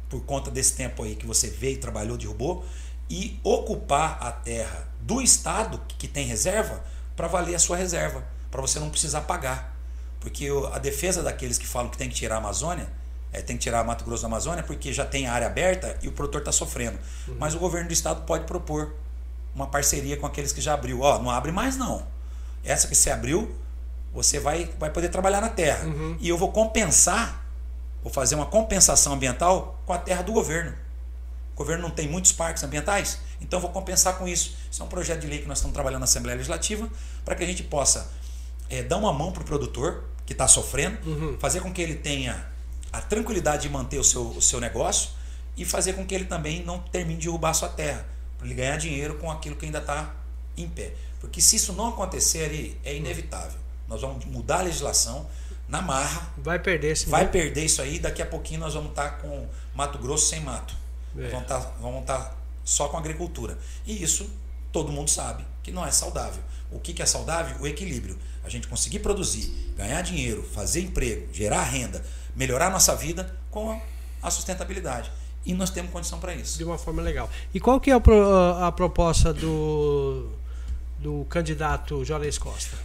por 0.10 0.24
conta 0.24 0.50
desse 0.50 0.74
tempo 0.74 1.04
aí 1.04 1.16
que 1.16 1.26
você 1.26 1.50
veio, 1.50 1.80
trabalhou, 1.80 2.18
derrubou, 2.18 2.66
e 3.10 3.40
ocupar 3.44 4.18
a 4.22 4.32
terra 4.32 4.88
do 5.02 5.22
Estado 5.22 5.82
que 5.88 6.08
tem 6.08 6.26
reserva 6.26 6.84
para 7.16 7.28
valer 7.28 7.56
a 7.56 7.60
sua 7.60 7.76
reserva, 7.76 8.24
para 8.52 8.62
você 8.62 8.80
não 8.80 8.90
precisar 8.90 9.22
pagar. 9.22 9.76
Porque 10.20 10.48
a 10.72 10.80
defesa 10.80 11.24
daqueles 11.24 11.58
que 11.58 11.66
falam 11.66 11.90
que 11.90 11.98
tem 11.98 12.10
que 12.10 12.16
tirar 12.16 12.36
a 12.36 12.38
Amazônia, 12.40 12.90
é, 13.32 13.42
tem 13.42 13.58
que 13.58 13.64
tirar 13.64 13.84
Mato 13.84 14.04
Grosso 14.04 14.24
da 14.24 14.28
Amazônia, 14.28 14.64
porque 14.64 14.92
já 14.92 15.06
tem 15.06 15.28
a 15.28 15.34
área 15.34 15.48
aberta 15.48 15.98
e 16.02 16.08
o 16.08 16.12
produtor 16.12 16.42
está 16.42 16.52
sofrendo. 16.52 16.98
Uhum. 17.28 17.36
Mas 17.40 17.54
o 17.54 17.60
governo 17.60 17.88
do 17.88 17.94
estado 17.94 18.26
pode 18.26 18.46
propor 18.46 18.96
uma 19.54 19.68
parceria 19.68 20.18
com 20.18 20.26
aqueles 20.26 20.52
que 20.52 20.62
já 20.62 20.74
abriu. 20.74 21.02
Ó, 21.02 21.20
não 21.20 21.30
abre 21.30 21.52
mais 21.52 21.78
não. 21.78 22.06
Essa 22.64 22.88
que 22.88 22.96
você 22.96 23.10
abriu, 23.10 23.56
você 24.14 24.40
vai, 24.40 24.70
vai 24.80 24.90
poder 24.90 25.10
trabalhar 25.10 25.42
na 25.42 25.50
terra. 25.50 25.86
Uhum. 25.86 26.18
E 26.20 26.30
eu 26.30 26.38
vou 26.38 26.52
compensar, 26.52 27.46
vou 28.04 28.12
fazer 28.12 28.36
uma 28.36 28.46
compensação 28.46 29.14
ambiental 29.14 29.82
com 29.86 29.94
a 29.94 29.98
terra 29.98 30.22
do 30.22 30.32
governo. 30.32 30.74
O 31.54 31.58
governo 31.58 31.84
não 31.84 31.92
tem 31.92 32.08
muitos 32.08 32.32
parques 32.32 32.64
ambientais, 32.64 33.20
então 33.42 33.58
eu 33.58 33.62
vou 33.62 33.72
compensar 33.72 34.18
com 34.18 34.28
isso. 34.28 34.56
Isso 34.72 34.82
é 34.82 34.86
um 34.86 34.88
projeto 34.88 35.22
de 35.22 35.28
lei 35.28 35.40
que 35.40 35.48
nós 35.48 35.58
estamos 35.58 35.74
trabalhando 35.74 36.00
na 36.00 36.06
Assembleia 36.06 36.38
Legislativa 36.38 36.90
para 37.26 37.36
que 37.36 37.44
a 37.44 37.48
gente 37.48 37.64
possa 37.64 38.10
é, 38.70 38.82
dar 38.82 38.98
uma 38.98 39.12
mão 39.12 39.32
para 39.32 39.42
o 39.42 39.46
produtor 39.46 40.06
que 40.26 40.34
está 40.34 40.48
sofrendo, 40.48 40.98
uhum. 41.06 41.38
fazer 41.40 41.60
com 41.60 41.74
que 41.74 41.82
ele 41.82 41.96
tenha 41.96 42.48
a 42.92 43.02
tranquilidade 43.02 43.64
de 43.64 43.70
manter 43.70 44.00
o 44.00 44.04
seu, 44.04 44.28
o 44.30 44.42
seu 44.42 44.60
negócio 44.60 45.12
e 45.58 45.66
fazer 45.66 45.94
com 45.94 46.06
que 46.06 46.16
ele 46.16 46.26
também 46.26 46.64
não 46.64 46.80
termine 46.80 47.20
de 47.20 47.26
derrubar 47.26 47.50
a 47.50 47.54
sua 47.54 47.70
terra, 47.70 48.06
para 48.38 48.48
ele 48.48 48.56
ganhar 48.56 48.78
dinheiro 48.78 49.16
com 49.16 49.30
aquilo 49.30 49.56
que 49.56 49.66
ainda 49.66 49.80
está 49.80 50.16
em 50.56 50.68
pé. 50.68 50.94
Porque 51.20 51.42
se 51.42 51.56
isso 51.56 51.74
não 51.74 51.90
acontecer, 51.90 52.78
é 52.84 52.96
inevitável. 52.96 53.60
Nós 53.88 54.02
vamos 54.02 54.24
mudar 54.26 54.60
a 54.60 54.64
legislação 54.64 55.28
na 55.68 55.82
marra. 55.82 56.32
Vai 56.38 56.60
perder 56.60 56.92
esse 56.92 57.10
Vai 57.10 57.30
perder 57.30 57.66
isso 57.66 57.82
aí. 57.82 58.00
Daqui 58.00 58.22
a 58.22 58.26
pouquinho 58.26 58.60
nós 58.60 58.74
vamos 58.74 58.90
estar 58.90 59.18
com 59.20 59.48
Mato 59.76 59.98
Grosso 60.00 60.28
sem 60.28 60.42
mato. 60.42 60.74
É. 61.18 61.28
Vamos 61.30 61.44
estar 61.44 61.60
tá, 61.60 61.72
vamos 61.80 62.06
tá 62.06 62.36
só 62.64 62.88
com 62.88 62.98
agricultura. 62.98 63.58
E 63.86 64.02
isso 64.02 64.30
todo 64.72 64.92
mundo 64.92 65.10
sabe 65.10 65.46
que 65.64 65.72
não 65.72 65.86
é 65.86 65.92
saudável. 65.92 66.42
O 66.72 66.80
que, 66.80 66.94
que 66.94 67.02
é 67.02 67.06
saudável? 67.06 67.58
O 67.60 67.68
equilíbrio. 67.68 68.18
A 68.44 68.50
gente 68.50 68.68
conseguir 68.68 69.00
produzir, 69.00 69.74
ganhar 69.76 70.02
dinheiro, 70.02 70.44
fazer 70.44 70.82
emprego, 70.82 71.28
gerar 71.34 71.64
renda, 71.64 72.04
melhorar 72.36 72.68
a 72.68 72.70
nossa 72.70 72.96
vida 72.96 73.36
com 73.50 73.80
a 74.22 74.32
sustentabilidade. 74.32 75.12
E 75.46 75.54
nós 75.54 75.70
temos 75.70 75.92
condição 75.92 76.20
para 76.20 76.34
isso. 76.36 76.58
De 76.58 76.64
uma 76.64 76.78
forma 76.78 77.02
legal. 77.02 77.30
E 77.54 77.60
qual 77.60 77.80
que 77.80 77.90
é 77.90 77.94
a, 77.94 78.68
a 78.68 78.72
proposta 78.72 79.34
do, 79.34 80.30
do 81.02 81.26
candidato 81.30 82.04
Juarez 82.04 82.38
Costa? 82.38 82.78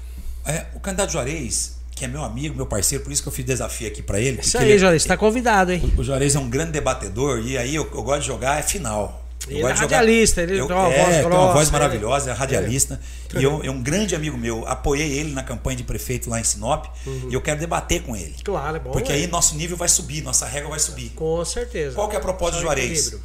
É, 0.46 0.66
o 0.74 0.80
candidato 0.80 1.12
Juarez, 1.12 1.76
que 1.94 2.04
é 2.04 2.08
meu 2.08 2.22
amigo, 2.22 2.54
meu 2.54 2.66
parceiro, 2.66 3.02
por 3.02 3.12
isso 3.12 3.22
que 3.22 3.28
eu 3.28 3.32
fiz 3.32 3.44
desafio 3.44 3.88
aqui 3.88 4.02
para 4.02 4.20
ele. 4.20 4.40
Isso 4.40 4.58
aí, 4.58 4.70
ele, 4.70 4.78
Juarez, 4.78 5.02
está 5.02 5.16
convidado, 5.16 5.72
hein? 5.72 5.92
O, 5.96 6.00
o 6.00 6.04
Juarez 6.04 6.34
é 6.34 6.38
um 6.38 6.48
grande 6.48 6.72
debatedor 6.72 7.40
e 7.40 7.56
aí 7.56 7.74
eu, 7.74 7.84
eu 7.84 8.02
gosto 8.02 8.20
de 8.20 8.26
jogar 8.26 8.58
é 8.58 8.62
final. 8.62 9.22
Ele 9.48 9.62
é 9.62 9.72
radialista, 9.72 10.40
ele 10.40 10.58
eu, 10.58 10.66
tem 10.66 10.74
uma 10.74 10.88
é, 10.88 10.98
voz 10.98 11.08
grossa. 11.08 11.28
Tem 11.28 11.38
uma 11.38 11.52
voz 11.52 11.70
maravilhosa, 11.70 12.30
é 12.30 12.32
radialista. 12.32 13.00
É. 13.34 13.40
E 13.40 13.44
eu, 13.44 13.62
é 13.62 13.70
um 13.70 13.82
grande 13.82 14.14
amigo 14.14 14.38
meu. 14.38 14.66
Apoiei 14.66 15.18
ele 15.18 15.32
na 15.32 15.42
campanha 15.42 15.76
de 15.76 15.84
prefeito 15.84 16.30
lá 16.30 16.40
em 16.40 16.44
Sinop 16.44 16.86
uhum. 17.06 17.28
e 17.30 17.34
eu 17.34 17.42
quero 17.42 17.60
debater 17.60 18.02
com 18.02 18.16
ele. 18.16 18.34
Claro, 18.42 18.76
é 18.76 18.80
bom. 18.80 18.90
Porque 18.90 19.12
é. 19.12 19.16
aí 19.16 19.26
nosso 19.26 19.54
nível 19.56 19.76
vai 19.76 19.88
subir, 19.88 20.22
nossa 20.22 20.46
régua 20.46 20.70
vai 20.70 20.78
subir. 20.78 21.10
Com 21.10 21.44
certeza. 21.44 21.94
Qual 21.94 22.08
que 22.08 22.16
é 22.16 22.18
a 22.18 22.22
proposta 22.22 22.56
do 22.56 22.62
Juarez? 22.62 23.16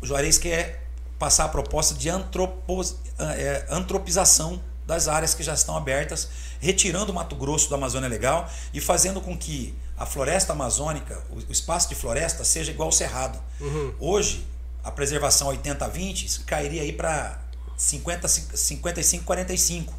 O 0.00 0.06
Juarez 0.06 0.38
quer 0.38 0.85
passar 1.18 1.44
a 1.46 1.48
proposta 1.48 1.94
de 1.94 2.08
antropos, 2.08 2.96
é, 3.18 3.66
antropização 3.70 4.60
das 4.86 5.08
áreas 5.08 5.34
que 5.34 5.42
já 5.42 5.54
estão 5.54 5.76
abertas, 5.76 6.28
retirando 6.60 7.10
o 7.10 7.14
Mato 7.14 7.34
Grosso 7.34 7.68
da 7.68 7.76
Amazônia 7.76 8.08
Legal 8.08 8.48
e 8.72 8.80
fazendo 8.80 9.20
com 9.20 9.36
que 9.36 9.74
a 9.96 10.06
floresta 10.06 10.52
amazônica, 10.52 11.22
o 11.30 11.50
espaço 11.50 11.88
de 11.88 11.94
floresta, 11.94 12.44
seja 12.44 12.70
igual 12.70 12.88
ao 12.88 12.92
cerrado. 12.92 13.38
Uhum. 13.60 13.94
Hoje, 13.98 14.46
a 14.84 14.90
preservação 14.90 15.48
80-20 15.48 16.44
cairia 16.44 16.82
aí 16.82 16.92
para 16.92 17.40
50, 17.76 18.28
55, 18.28 19.24
45. 19.24 19.94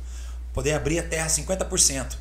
Poder 0.53 0.73
abrir 0.73 0.99
a 0.99 1.03
terra 1.03 1.27
50%. 1.27 2.15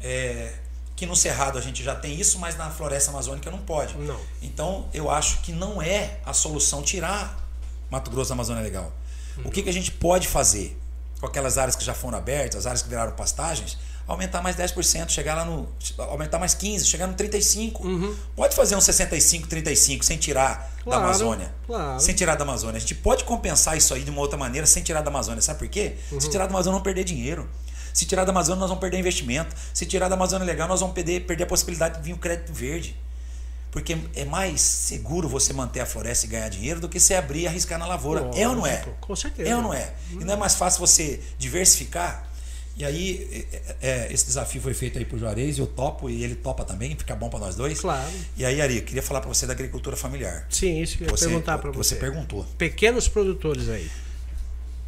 É, 0.00 0.54
que 0.98 1.06
no 1.06 1.14
Cerrado 1.14 1.58
a 1.58 1.60
gente 1.60 1.82
já 1.82 1.94
tem 1.94 2.18
isso, 2.18 2.40
mas 2.40 2.56
na 2.56 2.70
floresta 2.70 3.10
amazônica 3.12 3.48
não 3.50 3.58
pode. 3.58 3.96
Não. 3.96 4.18
Então 4.42 4.88
eu 4.92 5.08
acho 5.08 5.42
que 5.42 5.52
não 5.52 5.80
é 5.80 6.18
a 6.26 6.32
solução 6.32 6.82
tirar 6.82 7.47
Mato 7.90 8.10
Grosso 8.10 8.32
Amazônia 8.32 8.62
Legal. 8.62 8.92
Uhum. 9.36 9.44
O 9.46 9.50
que, 9.50 9.62
que 9.62 9.68
a 9.68 9.72
gente 9.72 9.90
pode 9.90 10.28
fazer 10.28 10.78
com 11.20 11.26
aquelas 11.26 11.58
áreas 11.58 11.74
que 11.74 11.84
já 11.84 11.94
foram 11.94 12.18
abertas, 12.18 12.60
as 12.60 12.66
áreas 12.66 12.82
que 12.82 12.88
viraram 12.88 13.12
pastagens, 13.12 13.76
aumentar 14.06 14.42
mais 14.42 14.56
10%, 14.56 15.10
chegar 15.10 15.34
lá 15.34 15.44
no. 15.44 15.68
aumentar 15.98 16.38
mais 16.38 16.54
15%, 16.54 16.84
chegar 16.84 17.06
no 17.06 17.14
35%. 17.14 17.80
Uhum. 17.80 18.16
Pode 18.34 18.56
fazer 18.56 18.74
um 18.74 18.78
65%, 18.78 19.46
35% 19.46 20.02
sem 20.02 20.16
tirar 20.16 20.72
claro, 20.82 21.00
da 21.00 21.06
Amazônia. 21.06 21.54
Claro. 21.66 22.00
Sem 22.00 22.14
tirar 22.14 22.36
da 22.36 22.44
Amazônia. 22.44 22.78
A 22.78 22.80
gente 22.80 22.94
pode 22.94 23.24
compensar 23.24 23.76
isso 23.76 23.92
aí 23.92 24.02
de 24.02 24.10
uma 24.10 24.20
outra 24.20 24.38
maneira 24.38 24.66
sem 24.66 24.82
tirar 24.82 25.02
da 25.02 25.10
Amazônia. 25.10 25.42
Sabe 25.42 25.58
por 25.58 25.68
quê? 25.68 25.96
Uhum. 26.10 26.20
Se 26.20 26.30
tirar 26.30 26.46
da 26.46 26.50
Amazônia, 26.50 26.72
vamos 26.72 26.84
perder 26.84 27.04
dinheiro. 27.04 27.48
Se 27.92 28.06
tirar 28.06 28.24
da 28.24 28.30
Amazônia, 28.30 28.60
nós 28.60 28.70
vamos 28.70 28.80
perder 28.80 28.98
investimento. 28.98 29.54
Se 29.74 29.84
tirar 29.84 30.08
da 30.08 30.14
Amazônia 30.14 30.46
legal, 30.46 30.68
nós 30.68 30.80
vamos 30.80 30.94
perder, 30.94 31.26
perder 31.26 31.44
a 31.44 31.46
possibilidade 31.46 31.98
de 31.98 32.04
vir 32.04 32.12
o 32.12 32.18
crédito 32.18 32.52
verde. 32.52 32.96
Porque 33.70 33.98
é 34.14 34.24
mais 34.24 34.60
seguro 34.60 35.28
você 35.28 35.52
manter 35.52 35.80
a 35.80 35.86
floresta 35.86 36.26
e 36.26 36.28
ganhar 36.28 36.48
dinheiro 36.48 36.80
do 36.80 36.88
que 36.88 36.98
você 36.98 37.14
abrir 37.14 37.42
e 37.42 37.46
arriscar 37.46 37.78
na 37.78 37.86
lavoura. 37.86 38.30
Oh, 38.32 38.36
é 38.36 38.48
ou 38.48 38.56
não 38.56 38.66
é? 38.66 38.84
Com 39.00 39.14
certeza. 39.14 39.48
É 39.48 39.54
ou 39.54 39.62
não 39.62 39.74
é? 39.74 39.92
Hum. 40.12 40.18
E 40.20 40.24
não 40.24 40.34
é 40.34 40.36
mais 40.36 40.54
fácil 40.54 40.80
você 40.80 41.20
diversificar 41.38 42.28
e 42.78 42.84
aí, 42.84 43.44
é, 43.52 43.76
é, 43.82 44.12
esse 44.12 44.24
desafio 44.24 44.62
foi 44.62 44.72
feito 44.72 44.98
aí 44.98 45.04
pro 45.04 45.18
Juarez, 45.18 45.58
eu 45.58 45.66
topo 45.66 46.08
e 46.08 46.22
ele 46.22 46.36
topa 46.36 46.64
também, 46.64 46.96
fica 46.96 47.16
bom 47.16 47.28
para 47.28 47.40
nós 47.40 47.56
dois. 47.56 47.80
Claro. 47.80 48.08
E 48.36 48.44
aí, 48.44 48.60
Ari, 48.60 48.80
queria 48.82 49.02
falar 49.02 49.20
para 49.20 49.28
você 49.28 49.48
da 49.48 49.52
agricultura 49.52 49.96
familiar. 49.96 50.46
Sim, 50.48 50.80
isso 50.80 50.96
que 50.96 51.02
eu 51.02 51.08
ia 51.08 51.14
perguntar 51.14 51.58
para 51.58 51.72
você. 51.72 51.96
Você 51.96 51.96
perguntou. 51.96 52.46
Pequenos 52.56 53.08
produtores 53.08 53.68
aí. 53.68 53.90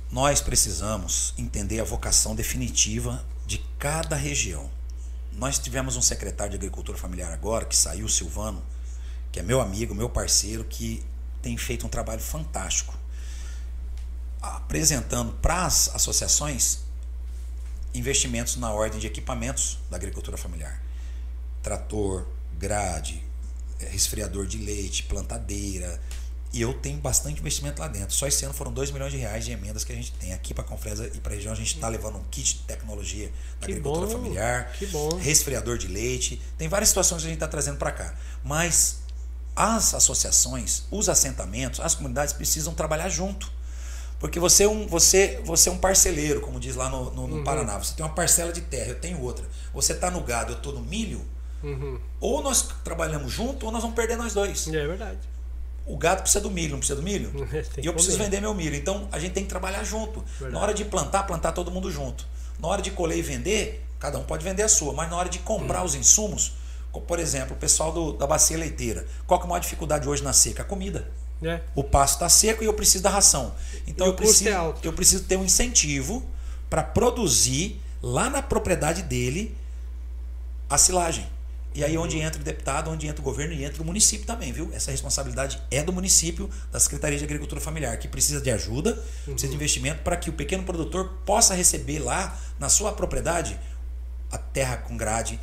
Nós 0.09 0.41
precisamos 0.41 1.35
entender 1.37 1.81
a 1.81 1.85
vocação 1.85 2.37
definitiva 2.37 3.25
de 3.45 3.59
cada 3.77 4.15
região. 4.15 4.71
Nós 5.41 5.59
tivemos 5.59 5.97
um 5.97 6.03
secretário 6.03 6.51
de 6.51 6.57
agricultura 6.59 6.99
familiar 6.99 7.33
agora, 7.33 7.65
que 7.65 7.75
saiu, 7.75 8.07
Silvano, 8.11 8.63
que 9.33 9.41
é 9.41 9.43
meu 9.43 9.59
amigo, 9.59 9.95
meu 9.95 10.11
parceiro, 10.11 10.65
que 10.65 11.03
tem 11.41 11.57
feito 11.57 11.87
um 11.87 11.89
trabalho 11.89 12.21
fantástico, 12.21 12.95
apresentando 14.39 15.33
para 15.41 15.65
as 15.65 15.89
associações 15.95 16.81
investimentos 17.95 18.57
na 18.57 18.71
ordem 18.71 19.01
de 19.01 19.07
equipamentos 19.07 19.79
da 19.89 19.97
agricultura 19.97 20.37
familiar. 20.37 20.79
Trator, 21.63 22.27
grade, 22.59 23.25
é, 23.79 23.87
resfriador 23.87 24.47
de 24.47 24.59
leite, 24.59 25.05
plantadeira. 25.05 25.99
E 26.53 26.61
eu 26.61 26.75
tenho 26.75 26.99
bastante 26.99 27.39
investimento 27.39 27.81
lá 27.81 27.87
dentro. 27.87 28.13
Só 28.13 28.27
esse 28.27 28.45
ano 28.45 28.53
foram 28.53 28.73
2 28.73 28.91
milhões 28.91 29.13
de 29.13 29.19
reais 29.19 29.45
de 29.45 29.53
emendas 29.53 29.85
que 29.85 29.93
a 29.93 29.95
gente 29.95 30.13
tem. 30.13 30.33
Aqui 30.33 30.53
para 30.53 30.65
a 30.65 30.67
Confresa 30.67 31.07
e 31.07 31.21
para 31.21 31.33
a 31.33 31.37
região, 31.37 31.53
a 31.53 31.57
gente 31.57 31.75
está 31.75 31.89
levando 31.89 32.17
um 32.17 32.25
kit 32.31 32.55
de 32.55 32.63
tecnologia 32.63 33.31
da 33.61 33.67
que 33.67 33.73
agricultura 33.73 34.07
bom, 34.07 34.13
familiar, 34.13 34.73
resfriador 35.21 35.79
de 35.79 35.87
leite. 35.87 36.43
Tem 36.59 36.67
várias 36.67 36.89
situações 36.89 37.23
que 37.23 37.27
a 37.27 37.31
gente 37.31 37.37
está 37.37 37.47
trazendo 37.47 37.79
para 37.79 37.93
cá. 37.93 38.15
Mas 38.43 39.01
as 39.55 39.95
associações, 39.95 40.85
os 40.91 41.09
assentamentos, 41.09 41.79
as 41.81 41.95
comunidades 41.95 42.33
precisam 42.33 42.75
trabalhar 42.75 43.09
junto. 43.09 43.53
Porque 44.19 44.41
você 44.41 44.65
é 44.65 44.69
um, 44.69 44.87
você, 44.87 45.41
você 45.45 45.69
é 45.69 45.73
um 45.73 45.79
parceleiro, 45.79 46.41
como 46.41 46.59
diz 46.59 46.75
lá 46.75 46.91
no, 46.91 47.11
no, 47.13 47.27
no 47.27 47.37
uhum. 47.37 47.45
Paraná. 47.45 47.79
Você 47.79 47.95
tem 47.95 48.05
uma 48.05 48.15
parcela 48.15 48.53
de 48.53 48.61
terra, 48.61 48.89
eu 48.89 48.99
tenho 49.01 49.21
outra. 49.23 49.47
Você 49.73 49.93
está 49.93 50.11
no 50.11 50.21
gado, 50.21 50.53
eu 50.53 50.57
estou 50.57 50.73
no 50.73 50.81
milho. 50.81 51.25
Uhum. 51.63 51.99
Ou 52.21 52.43
nós 52.43 52.69
trabalhamos 52.83 53.33
junto, 53.33 53.67
ou 53.67 53.73
nós 53.73 53.83
vamos 53.83 53.97
perder 53.97 54.17
nós 54.17 54.35
dois. 54.35 54.67
É 54.69 54.87
verdade. 54.87 55.19
O 55.91 55.97
gado 55.97 56.23
precisa 56.23 56.41
do 56.41 56.51
milho, 56.51 56.73
não 56.73 56.79
precisa 56.79 56.97
do 56.97 57.03
milho? 57.03 57.33
e 57.83 57.87
eu 57.87 57.93
preciso 57.93 58.17
vender 58.17 58.41
meu 58.41 58.55
milho. 58.55 58.77
Então 58.77 59.09
a 59.11 59.19
gente 59.19 59.33
tem 59.33 59.43
que 59.43 59.49
trabalhar 59.49 59.83
junto. 59.83 60.21
Verdade. 60.21 60.53
Na 60.53 60.61
hora 60.61 60.75
de 60.75 60.85
plantar, 60.85 61.25
plantar 61.25 61.53
todo 61.53 61.71
mundo 61.71 61.91
junto. 61.91 62.27
Na 62.61 62.69
hora 62.69 62.81
de 62.81 62.91
colher 62.91 63.19
e 63.19 63.23
vender, 63.23 63.85
cada 63.99 64.19
um 64.19 64.23
pode 64.23 64.45
vender 64.45 64.63
a 64.63 64.69
sua. 64.69 64.93
Mas 64.93 65.11
na 65.11 65.17
hora 65.17 65.29
de 65.29 65.41
comprar 65.41 65.81
uhum. 65.81 65.87
os 65.87 65.95
insumos, 65.95 66.53
por 67.07 67.19
exemplo, 67.19 67.57
o 67.57 67.59
pessoal 67.59 67.93
do, 67.93 68.13
da 68.13 68.27
bacia 68.27 68.57
leiteira. 68.57 69.05
Qual 69.27 69.41
que 69.41 69.45
é 69.45 69.47
a 69.47 69.49
maior 69.49 69.61
dificuldade 69.61 70.09
hoje 70.09 70.23
na 70.23 70.33
seca? 70.33 70.63
A 70.63 70.65
comida. 70.65 71.11
É. 71.43 71.61
O 71.75 71.83
pasto 71.83 72.15
está 72.15 72.29
seco 72.29 72.63
e 72.63 72.67
eu 72.67 72.75
preciso 72.75 73.03
da 73.03 73.11
ração. 73.11 73.55
Então 73.87 74.07
eu 74.07 74.15
preciso, 74.15 74.49
é 74.49 74.75
eu 74.85 74.93
preciso 74.93 75.25
ter 75.25 75.37
um 75.37 75.45
incentivo 75.45 76.23
para 76.69 76.83
produzir 76.83 77.81
lá 78.03 78.31
na 78.31 78.43
propriedade 78.43 79.03
dele 79.03 79.57
a 80.69 80.79
silagem. 80.79 81.27
E 81.75 81.85
aí 81.85 81.97
onde 81.97 82.19
entra 82.19 82.41
o 82.41 82.45
deputado, 82.45 82.91
onde 82.91 83.07
entra 83.07 83.21
o 83.21 83.25
governo 83.25 83.55
e 83.55 83.65
entra 83.65 83.81
o 83.83 83.87
município 83.87 84.27
também, 84.27 84.53
viu? 84.53 84.71
Essa 84.73 84.91
responsabilidade 84.91 85.61
é 85.71 85.83
do 85.83 85.93
município, 85.93 86.51
da 86.73 86.81
Secretaria 86.81 87.17
de 87.17 87.25
Agricultura 87.25 87.61
Familiar, 87.61 87.97
que 87.99 88.09
precisa 88.09 88.41
de 88.41 88.51
ajuda, 88.51 88.93
uhum. 89.27 89.33
precisa 89.33 89.49
de 89.49 89.55
investimento 89.55 90.03
para 90.03 90.17
que 90.17 90.29
o 90.29 90.33
pequeno 90.33 90.65
produtor 90.65 91.21
possa 91.25 91.55
receber 91.55 92.01
lá 92.01 92.37
na 92.59 92.69
sua 92.69 92.93
propriedade 92.93 93.59
a 94.33 94.39
terra 94.39 94.79
com 94.79 94.97
grade, 94.97 95.39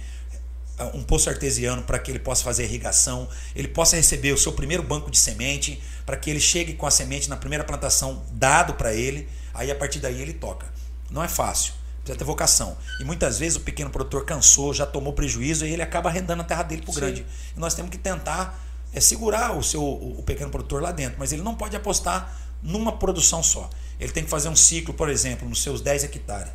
um 0.93 1.01
poço 1.01 1.29
artesiano 1.29 1.81
para 1.83 1.97
que 1.97 2.11
ele 2.11 2.19
possa 2.19 2.43
fazer 2.43 2.65
irrigação, 2.65 3.27
ele 3.55 3.67
possa 3.67 3.95
receber 3.95 4.31
o 4.31 4.37
seu 4.37 4.51
primeiro 4.51 4.83
banco 4.83 5.09
de 5.09 5.17
semente, 5.17 5.81
para 6.05 6.15
que 6.15 6.29
ele 6.29 6.39
chegue 6.39 6.73
com 6.73 6.85
a 6.85 6.91
semente 6.91 7.29
na 7.29 7.35
primeira 7.35 7.63
plantação 7.63 8.23
dado 8.33 8.75
para 8.75 8.93
ele, 8.93 9.27
aí 9.53 9.71
a 9.71 9.75
partir 9.75 9.99
daí 9.99 10.21
ele 10.21 10.33
toca. 10.33 10.67
Não 11.09 11.23
é 11.23 11.27
fácil, 11.27 11.73
precisa 12.07 12.17
ter 12.17 12.25
vocação. 12.25 12.77
E 12.99 13.03
muitas 13.03 13.37
vezes 13.37 13.57
o 13.57 13.61
pequeno 13.61 13.89
produtor 13.89 14.25
cansou, 14.25 14.73
já 14.73 14.85
tomou 14.85 15.13
prejuízo 15.13 15.65
e 15.65 15.73
ele 15.73 15.81
acaba 15.81 16.09
arrendando 16.09 16.41
a 16.41 16.45
terra 16.45 16.63
dele 16.63 16.81
para 16.81 16.91
o 16.91 16.93
grande. 16.93 17.25
E 17.55 17.59
nós 17.59 17.73
temos 17.73 17.91
que 17.91 17.97
tentar 17.97 18.59
é, 18.93 18.99
segurar 18.99 19.57
o 19.57 19.63
seu 19.63 19.83
o 19.83 20.23
pequeno 20.25 20.49
produtor 20.49 20.81
lá 20.81 20.91
dentro, 20.91 21.17
mas 21.19 21.31
ele 21.31 21.41
não 21.41 21.55
pode 21.55 21.75
apostar 21.75 22.35
numa 22.61 22.91
produção 22.93 23.43
só. 23.43 23.69
Ele 23.99 24.11
tem 24.11 24.23
que 24.23 24.29
fazer 24.29 24.49
um 24.49 24.55
ciclo, 24.55 24.93
por 24.93 25.09
exemplo, 25.09 25.47
nos 25.47 25.61
seus 25.61 25.81
10 25.81 26.05
hectares. 26.05 26.51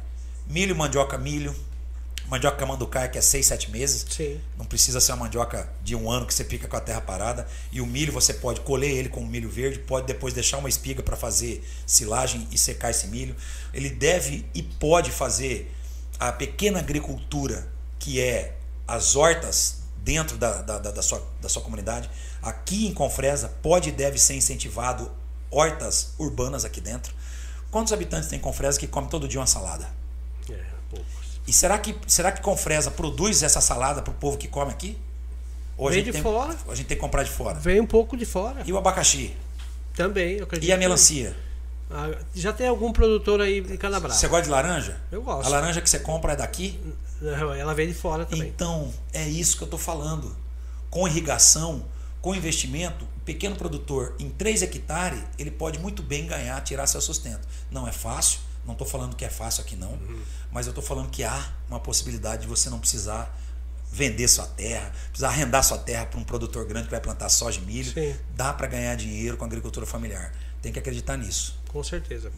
Milho, 0.47 0.75
mandioca, 0.75 1.17
milho, 1.19 1.55
Mandioca 2.33 2.65
manducaia 2.65 3.11
que 3.11 3.19
é 3.19 3.21
6, 3.21 3.45
7 3.45 3.71
meses. 3.71 4.07
Sim. 4.09 4.41
Não 4.57 4.65
precisa 4.65 5.03
ser 5.03 5.13
uma 5.13 5.25
mandioca 5.25 5.71
de 5.85 5.95
um 5.95 6.11
ano 6.11 6.25
que 6.25 6.33
você 6.33 6.43
fica 6.43 6.67
com 6.67 6.75
a 6.75 6.81
terra 6.81 7.03
parada. 7.03 7.47
E 7.71 7.79
o 7.79 7.85
milho 7.85 8.11
você 8.11 8.33
pode 8.33 8.63
colher 8.63 8.91
ele 8.91 9.11
com 9.11 9.23
milho 9.23 9.51
verde, 9.51 9.81
pode 9.81 10.07
depois 10.07 10.33
deixar 10.33 10.57
uma 10.57 10.69
espiga 10.71 11.03
para 11.03 11.15
fazer 11.15 11.63
silagem 11.87 12.49
e 12.51 12.57
secar 12.57 12.91
esse 12.91 13.07
milho. 13.09 13.37
Ele 13.75 13.91
deve 13.91 14.47
e 14.55 14.63
pode 14.63 15.11
fazer 15.11 15.71
a 16.19 16.33
pequena 16.33 16.79
agricultura, 16.79 17.71
que 17.99 18.19
é 18.19 18.57
as 18.89 19.15
hortas 19.15 19.83
dentro 19.99 20.39
da, 20.39 20.63
da, 20.63 20.79
da, 20.79 20.91
da 20.91 21.03
sua, 21.03 21.23
da 21.39 21.51
sua 21.51 21.61
comunidade. 21.61 22.09
Aqui 22.41 22.87
em 22.87 22.95
Confresa 22.95 23.53
pode 23.61 23.91
e 23.91 23.93
deve 23.93 24.19
ser 24.19 24.37
incentivado 24.37 25.13
hortas 25.51 26.15
urbanas 26.19 26.65
aqui 26.65 26.81
dentro. 26.81 27.15
Quantos 27.71 27.93
habitantes 27.93 28.31
tem 28.31 28.39
Confresa 28.39 28.81
que 28.81 28.87
come 28.87 29.09
todo 29.11 29.29
dia 29.29 29.39
uma 29.39 29.47
salada? 29.47 29.87
É, 30.49 30.65
poucos. 30.89 31.32
E 31.47 31.53
será 31.53 31.79
que, 31.79 31.95
será 32.07 32.31
que 32.31 32.41
Confresa 32.41 32.91
produz 32.91 33.43
essa 33.43 33.61
salada 33.61 34.03
para 34.03 34.11
o 34.11 34.15
povo 34.15 34.39
que 34.39 34.49
come 34.49 34.71
aqui? 34.71 34.99
Ou 35.77 35.91
Vem 35.91 36.05
de 36.05 36.13
tem, 36.13 36.23
fora. 36.23 36.57
A 36.69 36.75
gente 36.75 36.87
tem 36.87 36.97
que 36.97 37.01
comprar 37.01 37.25
de 37.25 37.31
fora. 37.31 37.59
Vem 37.59 37.81
um 37.81 37.87
pouco 37.87 38.17
de 38.17 38.25
fora. 38.25 38.63
E 38.65 38.73
o 38.73 38.79
abacaxi? 38.79 39.35
Também, 39.95 40.37
eu 40.37 40.45
acredito. 40.45 40.69
E 40.69 40.73
a 40.73 40.77
melancia? 40.77 41.37
Ah, 41.91 42.11
já 42.35 42.53
tem 42.53 42.69
algum 42.69 42.93
produtor 42.93 43.41
aí 43.41 43.59
em 43.59 43.77
Canabrava. 43.77 44.15
Você 44.15 44.29
gosta 44.29 44.45
de 44.45 44.51
laranja? 44.51 45.01
Eu 45.11 45.23
gosto. 45.23 45.47
A 45.47 45.51
laranja 45.51 45.81
que 45.81 45.91
você 45.91 45.99
compra 45.99 46.33
é 46.33 46.37
daqui? 46.37 46.81
Ela 47.21 47.75
vem 47.75 47.89
de 47.89 47.95
fora 47.95 48.25
também. 48.25 48.49
Então, 48.49 48.93
é 49.13 49.29
isso 49.29 49.57
que 49.57 49.63
eu 49.63 49.67
estou 49.67 49.79
falando. 49.79 50.35
Com 50.89 51.07
irrigação, 51.07 51.85
com 52.21 52.35
investimento, 52.35 53.05
o 53.05 53.21
pequeno 53.25 53.57
produtor 53.57 54.15
em 54.19 54.31
3 54.31 54.63
hectares, 54.63 55.21
ele 55.39 55.51
pode 55.51 55.79
muito 55.79 56.03
bem 56.03 56.27
ganhar, 56.27 56.61
tirar 56.63 56.87
seu 56.87 57.01
sustento. 57.01 57.47
Não 57.71 57.87
é 57.87 57.93
fácil, 57.93 58.41
não 58.65 58.73
estou 58.73 58.87
falando 58.87 59.17
que 59.17 59.25
é 59.25 59.29
fácil 59.29 59.63
aqui 59.63 59.77
não, 59.77 59.93
uhum. 59.93 60.23
mas 60.51 60.67
eu 60.67 60.71
estou 60.71 60.85
falando 60.85 61.11
que 61.11 61.25
há 61.25 61.53
uma 61.69 61.81
possibilidade 61.81 62.43
de 62.43 62.49
você 62.49 62.71
não 62.71 62.79
precisar 62.79 63.37
vender 63.93 64.27
sua 64.27 64.47
terra, 64.47 64.91
precisar 65.09 65.29
arrendar 65.29 65.63
sua 65.63 65.77
terra 65.77 66.07
para 66.07 66.19
um 66.19 66.25
produtor 66.25 66.67
grande 66.67 66.87
que 66.87 66.91
vai 66.91 67.01
plantar 67.01 67.29
soja 67.29 67.61
e 67.61 67.65
milho. 67.65 67.93
Sim. 67.93 68.15
Dá 68.35 68.53
para 68.53 68.67
ganhar 68.67 68.95
dinheiro 68.97 69.37
com 69.37 69.45
a 69.45 69.47
agricultura 69.47 69.85
familiar. 69.85 70.33
Tem 70.63 70.73
que 70.73 70.79
acreditar 70.79 71.17
nisso. 71.19 71.61
Com 71.69 71.83
certeza. 71.83 72.33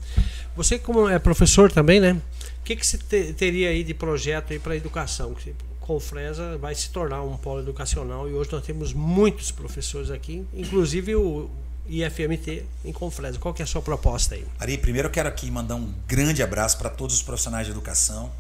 Você 0.57 0.79
como 0.79 1.09
é 1.09 1.19
professor 1.19 1.71
também, 1.71 2.01
né? 2.01 2.21
O 2.61 2.65
que, 2.65 2.75
que 2.75 2.87
você 2.87 2.99
te, 2.99 3.33
teria 3.35 3.69
aí 3.69 3.85
de 3.85 3.95
projeto 3.95 4.53
aí 4.53 4.59
para 4.59 4.73
a 4.73 4.77
educação? 4.77 5.37
Confresa 5.79 6.57
vai 6.57 6.75
se 6.75 6.91
tornar 6.91 7.23
um 7.23 7.37
polo 7.37 7.61
educacional 7.61 8.29
e 8.29 8.33
hoje 8.33 8.51
nós 8.51 8.65
temos 8.65 8.95
muitos 8.95 9.51
professores 9.51 10.11
aqui, 10.11 10.47
inclusive 10.55 11.15
o 11.15 11.51
IFMT 11.89 12.65
em 12.85 12.93
Confresa. 12.93 13.39
Qual 13.39 13.53
que 13.53 13.63
é 13.63 13.65
a 13.65 13.67
sua 13.67 13.83
proposta 13.83 14.35
aí? 14.35 14.47
Ari, 14.59 14.79
primeiro 14.79 15.09
eu 15.09 15.13
quero 15.13 15.29
aqui 15.29 15.51
mandar 15.51 15.77
um 15.77 15.93
grande 16.07 16.43
abraço 16.43 16.79
para 16.79 16.91
todos 16.91 17.17
os 17.17 17.23
profissionais 17.23 17.67
de 17.67 17.73
educação. 17.73 18.31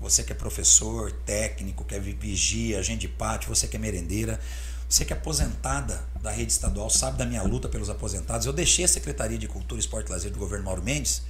Você 0.00 0.22
que 0.22 0.32
é 0.32 0.34
professor, 0.34 1.10
técnico, 1.24 1.84
que 1.84 1.94
é 1.94 1.98
vigia, 1.98 2.78
agente 2.78 3.00
de 3.00 3.08
pátio, 3.08 3.48
você 3.48 3.66
que 3.66 3.76
é 3.76 3.78
merendeira, 3.78 4.38
você 4.88 5.04
que 5.04 5.12
é 5.12 5.16
aposentada 5.16 6.04
da 6.22 6.30
rede 6.30 6.52
estadual, 6.52 6.90
sabe 6.90 7.18
da 7.18 7.24
minha 7.24 7.42
luta 7.42 7.68
pelos 7.68 7.88
aposentados. 7.88 8.46
Eu 8.46 8.52
deixei 8.52 8.84
a 8.84 8.88
Secretaria 8.88 9.38
de 9.38 9.48
Cultura, 9.48 9.80
Esporte 9.80 10.08
e 10.08 10.12
Lazer 10.12 10.30
do 10.30 10.38
governo 10.38 10.64
Mauro 10.64 10.82
Mendes 10.82 11.22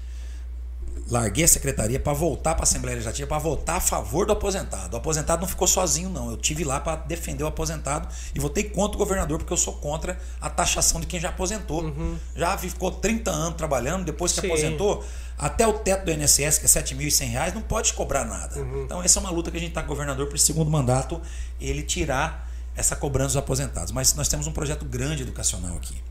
larguei 1.09 1.45
a 1.45 1.49
secretaria 1.49 2.01
para 2.01 2.13
voltar 2.13 2.55
para 2.55 2.63
a 2.63 2.65
Assembleia 2.65 2.97
Legislativa, 2.97 3.29
para 3.29 3.39
votar 3.39 3.77
a 3.77 3.81
favor 3.81 4.27
do 4.27 4.33
aposentado. 4.33 4.95
O 4.95 4.97
aposentado 4.97 5.41
não 5.41 5.49
ficou 5.49 5.67
sozinho, 5.67 6.11
não. 6.11 6.31
Eu 6.31 6.37
tive 6.37 6.65
lá 6.65 6.81
para 6.81 6.97
defender 6.97 7.45
o 7.45 7.47
aposentado 7.47 8.09
e 8.35 8.41
votei 8.41 8.65
contra 8.65 8.97
o 8.97 8.99
governador, 8.99 9.39
porque 9.39 9.53
eu 9.53 9.57
sou 9.57 9.75
contra 9.75 10.19
a 10.41 10.51
taxação 10.51 11.01
de 11.01 11.07
quem 11.07 11.21
já 11.21 11.29
aposentou. 11.29 11.85
Uhum. 11.85 12.17
Já 12.35 12.59
ficou 12.59 12.91
30 12.91 13.31
anos 13.31 13.57
trabalhando, 13.57 14.05
depois 14.05 14.33
que 14.33 14.41
Sim. 14.41 14.49
aposentou, 14.49 15.05
até 15.39 15.67
o 15.67 15.75
teto 15.75 16.07
do 16.07 16.11
INSS, 16.11 16.59
que 16.59 16.67
é 16.67 16.81
R$ 16.81 16.87
7.100, 16.87 17.55
não 17.55 17.63
pode 17.63 17.93
cobrar 17.93 18.25
nada. 18.25 18.59
Uhum. 18.59 18.85
Então, 18.85 19.03
essa 19.03 19.19
é 19.19 19.21
uma 19.21 19.31
luta 19.31 19.51
que 19.51 19.57
a 19.57 19.61
gente 19.61 19.71
está 19.71 19.83
com 19.83 19.87
o 19.87 19.91
governador 19.91 20.27
para 20.27 20.37
o 20.37 20.39
segundo 20.39 20.71
mandato, 20.71 21.21
ele 21.61 21.83
tirar 21.83 22.51
essa 22.75 22.97
cobrança 22.97 23.29
dos 23.29 23.37
aposentados. 23.37 23.93
Mas 23.93 24.15
nós 24.15 24.29
temos 24.29 24.47
um 24.47 24.53
projeto 24.53 24.85
grande 24.85 25.23
educacional 25.23 25.77
aqui. 25.77 26.03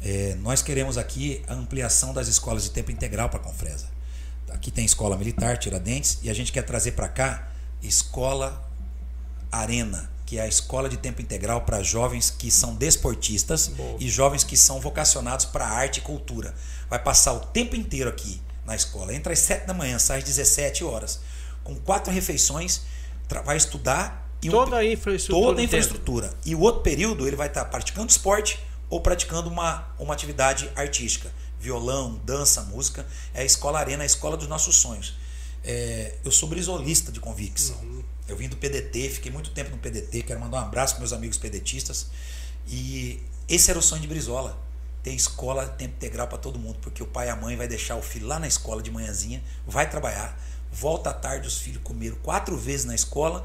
É, 0.00 0.36
nós 0.40 0.62
queremos 0.62 0.96
aqui 0.96 1.42
a 1.48 1.54
ampliação 1.54 2.14
das 2.14 2.28
escolas 2.28 2.62
de 2.62 2.70
tempo 2.70 2.90
integral 2.90 3.28
para 3.28 3.40
a 3.40 3.42
Confresa. 3.42 3.97
Aqui 4.50 4.70
tem 4.70 4.84
escola 4.84 5.16
militar, 5.16 5.58
Tiradentes, 5.58 6.18
e 6.22 6.30
a 6.30 6.34
gente 6.34 6.52
quer 6.52 6.62
trazer 6.62 6.92
para 6.92 7.08
cá 7.08 7.48
escola 7.82 8.68
Arena, 9.50 10.10
que 10.26 10.38
é 10.38 10.42
a 10.42 10.48
escola 10.48 10.88
de 10.88 10.96
tempo 10.96 11.22
integral 11.22 11.62
para 11.62 11.82
jovens 11.82 12.30
que 12.30 12.50
são 12.50 12.74
desportistas 12.74 13.68
Bom. 13.68 13.96
e 13.98 14.08
jovens 14.08 14.44
que 14.44 14.56
são 14.56 14.80
vocacionados 14.80 15.46
para 15.46 15.66
arte 15.66 15.98
e 15.98 16.00
cultura. 16.00 16.54
Vai 16.88 16.98
passar 16.98 17.32
o 17.32 17.40
tempo 17.40 17.74
inteiro 17.74 18.10
aqui 18.10 18.42
na 18.66 18.76
escola. 18.76 19.14
Entra 19.14 19.32
às 19.32 19.38
7 19.38 19.66
da 19.66 19.72
manhã, 19.72 19.98
sai 19.98 20.18
às 20.18 20.24
17 20.24 20.84
horas. 20.84 21.20
Com 21.64 21.74
quatro 21.76 22.12
refeições, 22.12 22.82
vai 23.44 23.56
estudar. 23.56 24.28
E 24.42 24.50
toda 24.50 24.76
um, 24.76 24.78
a 24.78 24.84
infraestrutura. 24.84 25.46
Toda 25.46 25.60
a 25.60 25.64
infraestrutura. 25.64 26.34
E 26.44 26.54
o 26.54 26.60
outro 26.60 26.82
período 26.82 27.26
ele 27.26 27.36
vai 27.36 27.48
estar 27.48 27.64
praticando 27.64 28.10
esporte 28.10 28.60
ou 28.90 29.00
praticando 29.00 29.48
uma, 29.48 29.88
uma 29.98 30.12
atividade 30.12 30.70
artística. 30.76 31.30
Violão, 31.60 32.20
dança, 32.24 32.62
música. 32.62 33.06
É 33.34 33.42
a 33.42 33.44
Escola 33.44 33.78
Arena, 33.78 34.02
a 34.02 34.06
escola 34.06 34.36
dos 34.36 34.48
nossos 34.48 34.76
sonhos. 34.76 35.14
É, 35.64 36.14
eu 36.24 36.30
sou 36.30 36.48
brisolista 36.48 37.10
de 37.10 37.20
convicção. 37.20 37.76
Uhum. 37.78 38.02
Eu 38.28 38.36
vim 38.36 38.48
do 38.48 38.56
PDT, 38.56 39.08
fiquei 39.10 39.32
muito 39.32 39.50
tempo 39.50 39.70
no 39.70 39.78
PDT. 39.78 40.22
Quero 40.22 40.38
mandar 40.38 40.58
um 40.58 40.64
abraço 40.66 40.94
para 40.94 41.00
meus 41.00 41.12
amigos 41.12 41.38
pedetistas. 41.38 42.06
E 42.66 43.22
esse 43.48 43.70
era 43.70 43.78
o 43.78 43.82
sonho 43.82 44.02
de 44.02 44.08
Brizola. 44.08 44.56
Ter 45.02 45.12
escola 45.12 45.66
tempo 45.66 45.94
integral 45.96 46.28
para 46.28 46.38
todo 46.38 46.58
mundo. 46.58 46.78
Porque 46.80 47.02
o 47.02 47.06
pai 47.06 47.28
e 47.28 47.30
a 47.30 47.36
mãe 47.36 47.56
vai 47.56 47.66
deixar 47.66 47.96
o 47.96 48.02
filho 48.02 48.26
lá 48.26 48.38
na 48.38 48.46
escola 48.46 48.82
de 48.82 48.90
manhãzinha, 48.90 49.42
vai 49.66 49.88
trabalhar, 49.88 50.38
volta 50.70 51.10
à 51.10 51.14
tarde, 51.14 51.48
os 51.48 51.58
filhos 51.58 51.82
comeram 51.82 52.16
quatro 52.16 52.56
vezes 52.56 52.84
na 52.84 52.94
escola, 52.94 53.44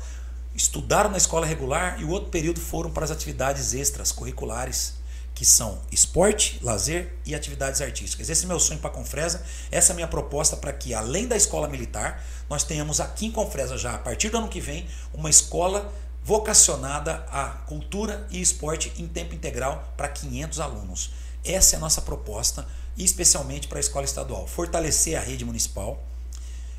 estudaram 0.53 1.09
na 1.09 1.17
escola 1.17 1.45
regular 1.45 1.99
e 2.01 2.03
o 2.03 2.09
outro 2.09 2.29
período 2.29 2.59
foram 2.59 2.91
para 2.91 3.05
as 3.05 3.11
atividades 3.11 3.73
extras, 3.73 4.11
curriculares 4.11 4.95
que 5.35 5.45
são 5.45 5.81
esporte, 5.91 6.59
lazer 6.61 7.13
e 7.25 7.33
atividades 7.33 7.81
artísticas. 7.81 8.29
Esse 8.29 8.45
é 8.45 8.47
meu 8.47 8.59
sonho 8.59 8.79
para 8.79 8.89
Confresa, 8.89 9.43
essa 9.71 9.91
é 9.91 9.93
a 9.93 9.95
minha 9.95 10.07
proposta 10.07 10.55
para 10.55 10.71
que, 10.71 10.93
além 10.93 11.27
da 11.27 11.35
escola 11.35 11.67
militar, 11.67 12.23
nós 12.49 12.63
tenhamos 12.63 12.99
aqui 12.99 13.25
em 13.25 13.31
Confresa 13.31 13.77
já, 13.77 13.95
a 13.95 13.97
partir 13.97 14.29
do 14.29 14.37
ano 14.37 14.47
que 14.47 14.61
vem, 14.61 14.87
uma 15.13 15.29
escola 15.29 15.91
vocacionada 16.23 17.25
a 17.29 17.49
cultura 17.67 18.25
e 18.29 18.41
esporte 18.41 18.93
em 18.97 19.07
tempo 19.07 19.35
integral 19.35 19.93
para 19.97 20.07
500 20.07 20.59
alunos. 20.59 21.11
Essa 21.43 21.75
é 21.75 21.77
a 21.77 21.79
nossa 21.79 22.01
proposta, 22.01 22.65
especialmente 22.97 23.67
para 23.67 23.79
a 23.79 23.81
escola 23.81 24.05
estadual. 24.05 24.47
Fortalecer 24.47 25.17
a 25.17 25.21
rede 25.21 25.43
municipal. 25.43 26.01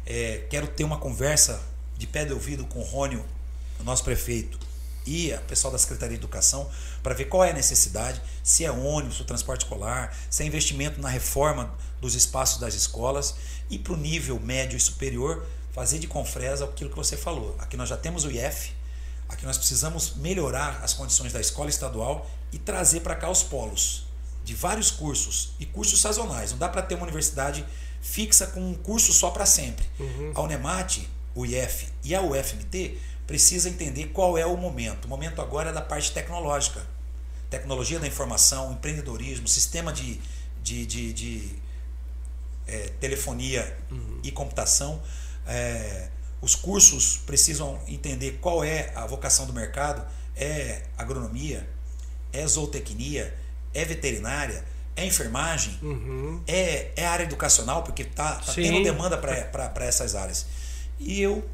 É, 0.06 0.46
quero 0.48 0.68
ter 0.68 0.84
uma 0.84 0.98
conversa 0.98 1.60
de 1.96 2.06
pé 2.06 2.24
de 2.24 2.32
ouvido 2.32 2.64
com 2.64 2.78
o 2.78 2.82
Rônio, 2.82 3.24
o 3.80 3.84
nosso 3.84 4.04
prefeito, 4.04 4.58
e 5.06 5.32
o 5.32 5.40
pessoal 5.42 5.72
da 5.72 5.78
Secretaria 5.78 6.16
de 6.16 6.22
Educação 6.22 6.68
para 7.02 7.14
ver 7.14 7.26
qual 7.26 7.44
é 7.44 7.50
a 7.50 7.54
necessidade, 7.54 8.20
se 8.42 8.64
é 8.64 8.70
ônibus, 8.70 9.20
o 9.20 9.24
transporte 9.24 9.64
escolar, 9.64 10.16
se 10.30 10.42
é 10.42 10.46
investimento 10.46 11.00
na 11.00 11.08
reforma 11.08 11.74
dos 12.00 12.14
espaços 12.14 12.58
das 12.58 12.74
escolas 12.74 13.34
e 13.68 13.78
para 13.78 13.92
o 13.92 13.96
nível 13.96 14.38
médio 14.40 14.76
e 14.76 14.80
superior 14.80 15.46
fazer 15.72 15.98
de 15.98 16.06
Confresa 16.06 16.64
aquilo 16.64 16.90
que 16.90 16.96
você 16.96 17.16
falou. 17.16 17.56
Aqui 17.58 17.76
nós 17.76 17.88
já 17.88 17.96
temos 17.96 18.24
o 18.24 18.30
IF, 18.30 18.72
aqui 19.28 19.44
nós 19.44 19.58
precisamos 19.58 20.14
melhorar 20.16 20.80
as 20.82 20.94
condições 20.94 21.32
da 21.32 21.40
escola 21.40 21.68
estadual 21.68 22.30
e 22.52 22.58
trazer 22.58 23.00
para 23.00 23.16
cá 23.16 23.28
os 23.28 23.42
polos 23.42 24.06
de 24.44 24.54
vários 24.54 24.90
cursos 24.90 25.52
e 25.58 25.66
cursos 25.66 26.00
sazonais. 26.00 26.52
Não 26.52 26.58
dá 26.58 26.68
para 26.68 26.82
ter 26.82 26.94
uma 26.94 27.04
universidade 27.04 27.64
fixa 28.00 28.46
com 28.46 28.60
um 28.60 28.74
curso 28.74 29.12
só 29.12 29.30
para 29.30 29.46
sempre. 29.46 29.84
Uhum. 29.98 30.32
A 30.34 30.42
Unemat, 30.42 30.98
o 31.34 31.44
IF 31.44 31.88
e 32.04 32.14
a 32.14 32.22
UFMT 32.22 32.98
precisa 33.26 33.68
entender 33.68 34.08
qual 34.08 34.36
é 34.36 34.46
o 34.46 34.56
momento. 34.56 35.06
O 35.06 35.08
momento 35.08 35.40
agora 35.40 35.70
é 35.70 35.72
da 35.72 35.80
parte 35.80 36.12
tecnológica. 36.12 36.86
Tecnologia 37.50 37.98
da 37.98 38.06
informação, 38.06 38.72
empreendedorismo, 38.72 39.46
sistema 39.46 39.92
de, 39.92 40.20
de, 40.62 40.86
de, 40.86 41.12
de 41.12 41.54
é, 42.66 42.90
telefonia 43.00 43.76
uhum. 43.90 44.20
e 44.22 44.30
computação. 44.30 45.00
É, 45.46 46.08
os 46.40 46.54
cursos 46.54 47.18
precisam 47.18 47.80
entender 47.86 48.38
qual 48.40 48.62
é 48.62 48.92
a 48.94 49.06
vocação 49.06 49.46
do 49.46 49.52
mercado. 49.52 50.04
É 50.36 50.82
agronomia, 50.98 51.66
é 52.32 52.46
zootecnia, 52.46 53.32
é 53.72 53.84
veterinária, 53.84 54.64
é 54.96 55.06
enfermagem, 55.06 55.78
uhum. 55.82 56.42
é, 56.46 56.90
é 56.96 57.06
área 57.06 57.24
educacional, 57.24 57.82
porque 57.82 58.02
está 58.02 58.36
tá 58.36 58.52
tendo 58.52 58.82
demanda 58.82 59.16
para 59.16 59.84
essas 59.84 60.14
áreas. 60.14 60.46
E 60.98 61.20
eu 61.20 61.44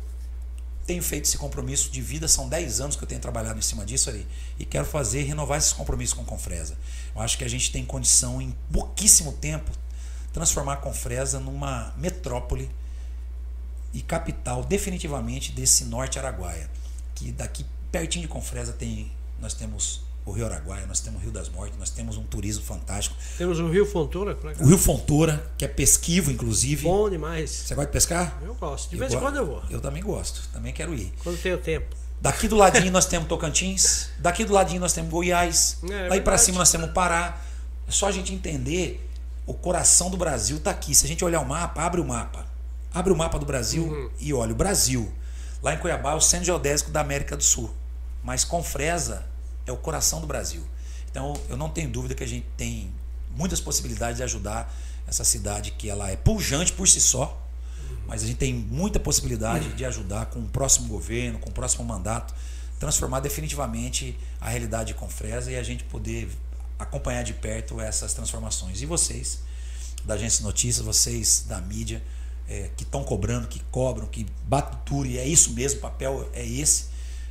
tenho 0.91 1.03
feito 1.05 1.27
esse 1.27 1.39
compromisso 1.39 1.89
de 1.89 2.03
vida, 2.03 2.27
são 2.27 2.49
10 2.49 2.81
anos 2.81 2.97
que 2.97 3.05
eu 3.05 3.07
tenho 3.07 3.21
trabalhado 3.21 3.57
em 3.57 3.63
cima 3.63 3.87
disso 3.87 4.11
ali, 4.11 4.27
e 4.59 4.65
quero 4.65 4.85
fazer, 4.85 5.23
renovar 5.23 5.57
esses 5.57 5.73
compromissos 5.73 6.15
com 6.15 6.23
a 6.23 6.25
Confresa. 6.25 6.77
Eu 7.15 7.23
acho 7.23 7.39
que 7.39 7.45
a 7.45 7.49
gente 7.49 7.71
tem 7.71 7.85
condição, 7.85 8.43
em 8.43 8.53
pouquíssimo 8.73 9.33
tempo, 9.35 9.71
transformar 10.33 10.73
a 10.73 10.77
Confresa 10.79 11.39
numa 11.39 11.95
metrópole 11.97 12.69
e 13.95 14.03
capital 14.03 14.65
definitivamente 14.65 15.53
desse 15.53 15.85
norte 15.85 16.19
araguaia. 16.19 16.69
Que 17.15 17.31
daqui 17.31 17.65
pertinho 17.93 18.23
de 18.23 18.29
Confresa 18.29 18.73
tem, 18.73 19.13
nós 19.39 19.55
temos 19.55 20.03
o 20.25 20.33
Rio 20.33 20.47
Araguaia, 20.47 20.87
nós 20.87 21.01
temos 21.01 21.21
o 21.21 21.25
Rio 21.25 21.33
das 21.33 21.49
Mortes, 21.49 21.79
nós 21.79 21.91
temos 21.91 22.17
um 22.17 22.23
turismo 22.23 22.63
fantástico. 22.63 23.17
Temos 23.39 23.59
o 23.59 23.69
Rio 23.69 23.87
Fontoura. 23.87 24.37
O 24.61 24.67
Rio 24.67 24.79
Fontoura, 24.79 25.51
que 25.57 25.65
é 25.65 25.69
pesquivo, 25.69 26.31
inclusive. 26.31 26.85
Bom 26.85 27.09
demais. 27.09 27.51
Você 27.51 27.75
gosta 27.75 27.87
de 27.87 27.93
pescar? 27.93 28.39
Eu 28.45 28.55
gosto. 28.55 28.91
De 28.91 28.97
eu 28.97 29.01
vez 29.01 29.13
em 29.13 29.19
quando 29.19 29.37
eu 29.37 29.47
vou. 29.47 29.63
Eu 29.71 29.81
também 29.81 30.03
gosto, 30.03 30.49
também 30.53 30.73
quero 30.73 30.95
ir. 30.95 31.13
Quando 31.23 31.41
tenho 31.41 31.59
tempo. 31.59 31.97
Daqui 32.21 32.47
do 32.47 32.57
ladinho 32.57 32.93
nós 32.93 33.07
temos 33.07 33.29
Tocantins, 33.29 34.11
daqui 34.19 34.45
do 34.45 34.53
ladinho 34.53 34.81
nós 34.81 34.93
temos 34.93 35.11
Goiás, 35.11 35.79
é, 35.91 36.07
é 36.07 36.09
daí 36.11 36.21
para 36.21 36.37
cima 36.37 36.59
nós 36.59 36.71
temos 36.71 36.91
Pará. 36.91 37.41
É 37.89 37.91
só 37.91 38.09
a 38.09 38.13
gente 38.13 38.35
entender 38.35 39.09
o 39.47 39.55
coração 39.55 40.11
do 40.11 40.19
Brasil 40.19 40.59
está 40.59 40.71
aqui. 40.71 40.95
Se 40.95 41.07
a 41.07 41.09
gente 41.09 41.25
olhar 41.25 41.41
o 41.41 41.49
mapa, 41.49 41.83
abre 41.83 42.01
o 42.01 42.05
mapa. 42.05 42.45
Abre 42.93 43.13
o 43.13 43.17
mapa 43.17 43.39
do 43.39 43.47
Brasil 43.47 43.85
uhum. 43.85 44.11
e 44.21 44.35
olha 44.35 44.53
o 44.53 44.55
Brasil. 44.55 45.11
Lá 45.63 45.75
em 45.75 45.79
Cuiabá 45.79 46.13
é 46.13 46.15
o 46.15 46.21
centro 46.21 46.47
geodésico 46.47 46.91
da 46.91 47.01
América 47.01 47.37
do 47.37 47.43
Sul. 47.43 47.71
Mas 48.23 48.45
com 48.45 48.63
Fresa 48.63 49.25
é 49.71 49.73
o 49.73 49.77
coração 49.77 50.21
do 50.21 50.27
Brasil. 50.27 50.63
Então, 51.11 51.35
eu 51.49 51.57
não 51.57 51.69
tenho 51.69 51.89
dúvida 51.89 52.15
que 52.15 52.23
a 52.23 52.27
gente 52.27 52.47
tem 52.57 52.93
muitas 53.31 53.61
possibilidades 53.61 54.19
de 54.19 54.23
ajudar 54.23 54.73
essa 55.07 55.25
cidade 55.25 55.73
que 55.73 55.89
ela 55.89 56.11
é 56.11 56.17
pujante 56.17 56.73
por 56.73 56.87
si 56.87 57.01
só, 57.01 57.41
mas 58.07 58.23
a 58.23 58.27
gente 58.27 58.39
tem 58.39 58.55
muita 58.55 59.01
possibilidade 59.01 59.73
de 59.73 59.85
ajudar 59.85 60.27
com 60.27 60.41
o 60.41 60.49
próximo 60.49 60.89
governo, 60.89 61.39
com 61.39 61.51
o 61.51 61.53
próximo 61.53 61.85
mandato, 61.85 62.35
transformar 62.79 63.21
definitivamente 63.21 64.19
a 64.41 64.49
realidade 64.49 64.95
com 64.95 65.09
Fresa 65.09 65.51
e 65.51 65.57
a 65.57 65.63
gente 65.63 65.85
poder 65.85 66.29
acompanhar 66.79 67.23
de 67.23 67.35
perto 67.35 67.81
essas 67.81 68.15
transformações. 68.15 68.81
E 68.81 68.87
vocês, 68.87 69.41
da 70.05 70.15
Agência 70.15 70.43
Notícias, 70.45 70.85
vocês 70.85 71.45
da 71.49 71.61
mídia, 71.61 72.03
é, 72.49 72.71
que 72.77 72.85
estão 72.85 73.05
cobrando, 73.05 73.47
que 73.49 73.61
cobram, 73.71 74.07
que 74.07 74.27
duro, 74.87 75.07
e 75.07 75.19
é 75.19 75.27
isso 75.27 75.53
mesmo, 75.53 75.79
o 75.79 75.83
papel 75.83 76.29
é 76.33 76.45
esse 76.45 76.90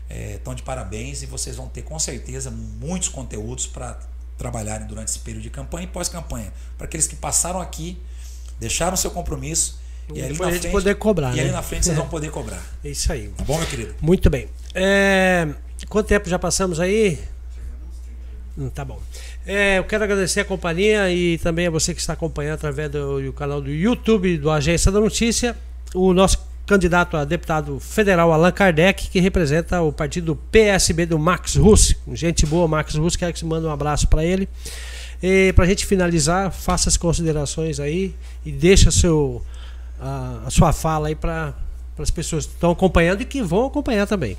estão 0.09 0.53
é, 0.53 0.55
de 0.55 0.63
parabéns 0.63 1.21
e 1.21 1.25
vocês 1.25 1.55
vão 1.55 1.67
ter 1.67 1.83
com 1.83 1.97
certeza 1.99 2.49
muitos 2.49 3.09
conteúdos 3.09 3.67
para 3.67 3.99
trabalharem 4.37 4.87
durante 4.87 5.09
esse 5.09 5.19
período 5.19 5.43
de 5.43 5.49
campanha 5.49 5.83
e 5.83 5.87
pós-campanha. 5.87 6.51
Para 6.77 6.85
aqueles 6.85 7.07
que 7.07 7.15
passaram 7.15 7.61
aqui, 7.61 7.97
deixaram 8.59 8.97
seu 8.97 9.11
compromisso 9.11 9.79
e, 10.13 10.19
e 10.19 10.23
ali 10.23 10.37
na 10.37 10.49
frente, 10.49 10.69
poder 10.69 10.95
cobrar. 10.95 11.33
E 11.33 11.35
né? 11.35 11.41
ali 11.43 11.51
na 11.51 11.61
frente 11.61 11.85
vocês 11.85 11.97
vão 11.97 12.07
poder 12.09 12.31
cobrar. 12.31 12.61
É 12.83 12.89
isso 12.89 13.11
aí. 13.11 13.29
Tá 13.29 13.43
bom, 13.43 13.57
meu 13.57 13.67
querido? 13.67 13.93
Muito 14.01 14.29
bem. 14.29 14.47
É, 14.73 15.47
quanto 15.87 16.07
tempo 16.07 16.27
já 16.27 16.39
passamos 16.39 16.79
aí? 16.79 17.19
Hum, 18.57 18.69
tá 18.69 18.83
bom. 18.83 18.99
É, 19.45 19.77
eu 19.77 19.83
quero 19.83 20.03
agradecer 20.03 20.41
a 20.41 20.45
companhia 20.45 21.11
e 21.11 21.37
também 21.37 21.67
a 21.67 21.69
você 21.69 21.93
que 21.93 22.01
está 22.01 22.13
acompanhando 22.13 22.55
através 22.55 22.89
do, 22.89 23.21
do 23.21 23.33
canal 23.33 23.61
do 23.61 23.69
YouTube 23.69 24.37
do 24.37 24.49
Agência 24.49 24.91
da 24.91 24.99
Notícia. 24.99 25.55
O 25.93 26.13
nosso 26.13 26.48
candidato 26.69 27.17
a 27.17 27.25
deputado 27.25 27.79
federal 27.79 28.31
Allan 28.31 28.51
Kardec, 28.51 29.09
que 29.09 29.19
representa 29.19 29.81
o 29.81 29.91
partido 29.91 30.35
PSB 30.51 31.07
do 31.07 31.17
Max 31.17 31.55
Russo. 31.55 31.95
Gente 32.13 32.45
boa, 32.45 32.67
Max 32.67 32.93
Russo, 32.93 33.17
quero 33.17 33.33
que 33.33 33.39
você 33.39 33.45
mande 33.45 33.65
um 33.65 33.71
abraço 33.71 34.07
para 34.07 34.23
ele. 34.23 34.47
E 35.21 35.51
para 35.53 35.65
a 35.65 35.67
gente 35.67 35.87
finalizar, 35.87 36.51
faça 36.51 36.87
as 36.87 36.95
considerações 36.95 37.79
aí 37.79 38.15
e 38.45 38.51
deixa 38.51 38.91
seu, 38.91 39.43
a, 39.99 40.43
a 40.45 40.51
sua 40.51 40.71
fala 40.71 41.07
aí 41.07 41.15
para 41.15 41.55
as 41.97 42.11
pessoas 42.11 42.45
que 42.45 42.53
estão 42.53 42.69
acompanhando 42.69 43.21
e 43.21 43.25
que 43.25 43.41
vão 43.41 43.65
acompanhar 43.65 44.05
também. 44.05 44.37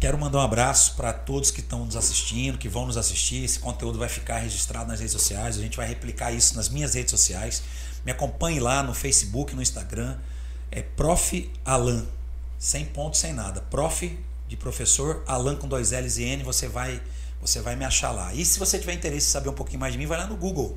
Quero 0.00 0.16
mandar 0.16 0.38
um 0.38 0.42
abraço 0.42 0.96
para 0.96 1.12
todos 1.12 1.50
que 1.50 1.60
estão 1.60 1.84
nos 1.84 1.94
assistindo, 1.94 2.56
que 2.56 2.70
vão 2.70 2.86
nos 2.86 2.96
assistir. 2.96 3.44
Esse 3.44 3.58
conteúdo 3.58 3.98
vai 3.98 4.08
ficar 4.08 4.38
registrado 4.38 4.88
nas 4.88 4.98
redes 4.98 5.12
sociais. 5.12 5.58
A 5.58 5.60
gente 5.60 5.76
vai 5.76 5.86
replicar 5.86 6.32
isso 6.32 6.56
nas 6.56 6.70
minhas 6.70 6.94
redes 6.94 7.10
sociais. 7.10 7.62
Me 8.02 8.12
acompanhe 8.12 8.58
lá 8.58 8.82
no 8.82 8.94
Facebook, 8.94 9.54
no 9.54 9.60
Instagram 9.60 10.16
é 10.70 10.82
Prof. 10.82 11.50
Alan, 11.64 12.06
sem 12.58 12.84
ponto, 12.84 13.16
sem 13.16 13.32
nada. 13.32 13.60
Prof. 13.62 14.18
de 14.48 14.56
professor, 14.56 15.22
Alan 15.26 15.54
com 15.56 15.68
dois 15.68 15.92
L's 15.92 16.18
e 16.18 16.24
N, 16.24 16.42
você 16.42 16.66
vai, 16.66 17.00
você 17.40 17.60
vai 17.60 17.76
me 17.76 17.84
achar 17.84 18.10
lá. 18.10 18.34
E 18.34 18.44
se 18.44 18.58
você 18.58 18.78
tiver 18.78 18.94
interesse 18.94 19.28
em 19.28 19.30
saber 19.30 19.48
um 19.48 19.54
pouquinho 19.54 19.78
mais 19.78 19.92
de 19.92 19.98
mim, 19.98 20.06
vai 20.06 20.18
lá 20.18 20.26
no 20.26 20.36
Google. 20.36 20.76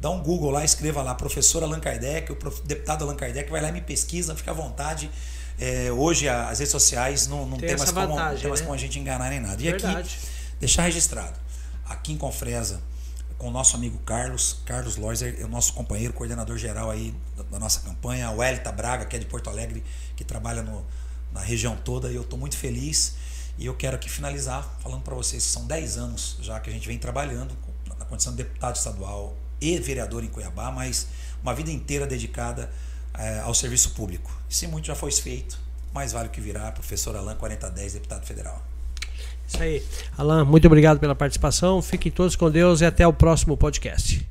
Dá 0.00 0.10
um 0.10 0.22
Google 0.22 0.50
lá, 0.50 0.64
escreva 0.64 1.02
lá, 1.02 1.14
professor 1.14 1.62
Allan 1.62 1.80
Kardec, 1.80 2.30
o 2.30 2.36
deputado 2.64 3.02
Allan 3.04 3.16
Kardec, 3.16 3.50
vai 3.50 3.60
lá 3.60 3.70
e 3.70 3.72
me 3.72 3.80
pesquisa, 3.80 4.34
fica 4.36 4.50
à 4.50 4.54
vontade. 4.54 5.10
É, 5.58 5.90
hoje 5.90 6.28
as 6.28 6.58
redes 6.60 6.70
sociais 6.70 7.26
não, 7.26 7.44
não 7.46 7.56
tem, 7.56 7.70
tem 7.70 7.78
mais, 7.78 7.90
como, 7.90 8.06
vantagem, 8.06 8.40
tem 8.42 8.48
mais 8.48 8.60
né? 8.60 8.66
como 8.66 8.74
a 8.74 8.78
gente 8.78 8.98
enganar 8.98 9.28
nem 9.30 9.40
nada. 9.40 9.60
E 9.60 9.70
Verdade. 9.70 9.98
aqui, 10.00 10.26
deixar 10.60 10.82
registrado, 10.82 11.36
aqui 11.84 12.12
em 12.12 12.16
Confresa, 12.16 12.80
com 13.38 13.48
o 13.48 13.50
nosso 13.52 13.76
amigo 13.76 13.96
Carlos, 14.00 14.60
Carlos 14.66 14.96
Loiser, 14.96 15.36
é 15.40 15.44
o 15.44 15.48
nosso 15.48 15.72
companheiro, 15.72 16.12
coordenador 16.12 16.58
geral 16.58 16.90
aí 16.90 17.14
da, 17.50 17.58
nossa 17.58 17.80
campanha, 17.80 18.30
o 18.32 18.42
Elita 18.42 18.72
Braga, 18.72 19.06
que 19.06 19.14
é 19.14 19.18
de 19.18 19.26
Porto 19.26 19.48
Alegre, 19.48 19.84
que 20.16 20.24
trabalha 20.24 20.60
no, 20.60 20.84
na 21.32 21.40
região 21.40 21.76
toda, 21.76 22.10
e 22.10 22.16
eu 22.16 22.22
estou 22.22 22.38
muito 22.38 22.56
feliz. 22.56 23.14
E 23.56 23.66
eu 23.66 23.74
quero 23.74 23.96
aqui 23.96 24.10
finalizar 24.10 24.78
falando 24.80 25.02
para 25.02 25.14
vocês 25.14 25.44
que 25.44 25.50
são 25.50 25.66
10 25.66 25.98
anos 25.98 26.38
já 26.40 26.60
que 26.60 26.68
a 26.70 26.72
gente 26.72 26.86
vem 26.86 26.98
trabalhando 26.98 27.56
na 27.98 28.04
condição 28.04 28.32
de 28.32 28.38
deputado 28.38 28.76
estadual 28.76 29.36
e 29.60 29.78
vereador 29.78 30.22
em 30.22 30.28
Cuiabá, 30.28 30.70
mas 30.70 31.06
uma 31.42 31.54
vida 31.54 31.70
inteira 31.70 32.06
dedicada 32.06 32.70
é, 33.14 33.40
ao 33.40 33.54
serviço 33.54 33.90
público. 33.90 34.30
Se 34.48 34.66
muito 34.66 34.86
já 34.86 34.94
foi 34.94 35.10
feito, 35.10 35.58
mais 35.92 36.12
vale 36.12 36.28
o 36.28 36.30
que 36.30 36.40
virá, 36.40 36.70
professor 36.72 37.16
Alain 37.16 37.36
4010, 37.36 37.94
deputado 37.94 38.26
federal. 38.26 38.67
Isso 39.48 39.62
aí. 39.62 39.82
Alan, 40.16 40.44
muito 40.44 40.66
obrigado 40.66 40.98
pela 41.00 41.14
participação. 41.14 41.80
Fiquem 41.80 42.12
todos 42.12 42.36
com 42.36 42.50
Deus 42.50 42.82
e 42.82 42.84
até 42.84 43.06
o 43.06 43.12
próximo 43.12 43.56
podcast. 43.56 44.27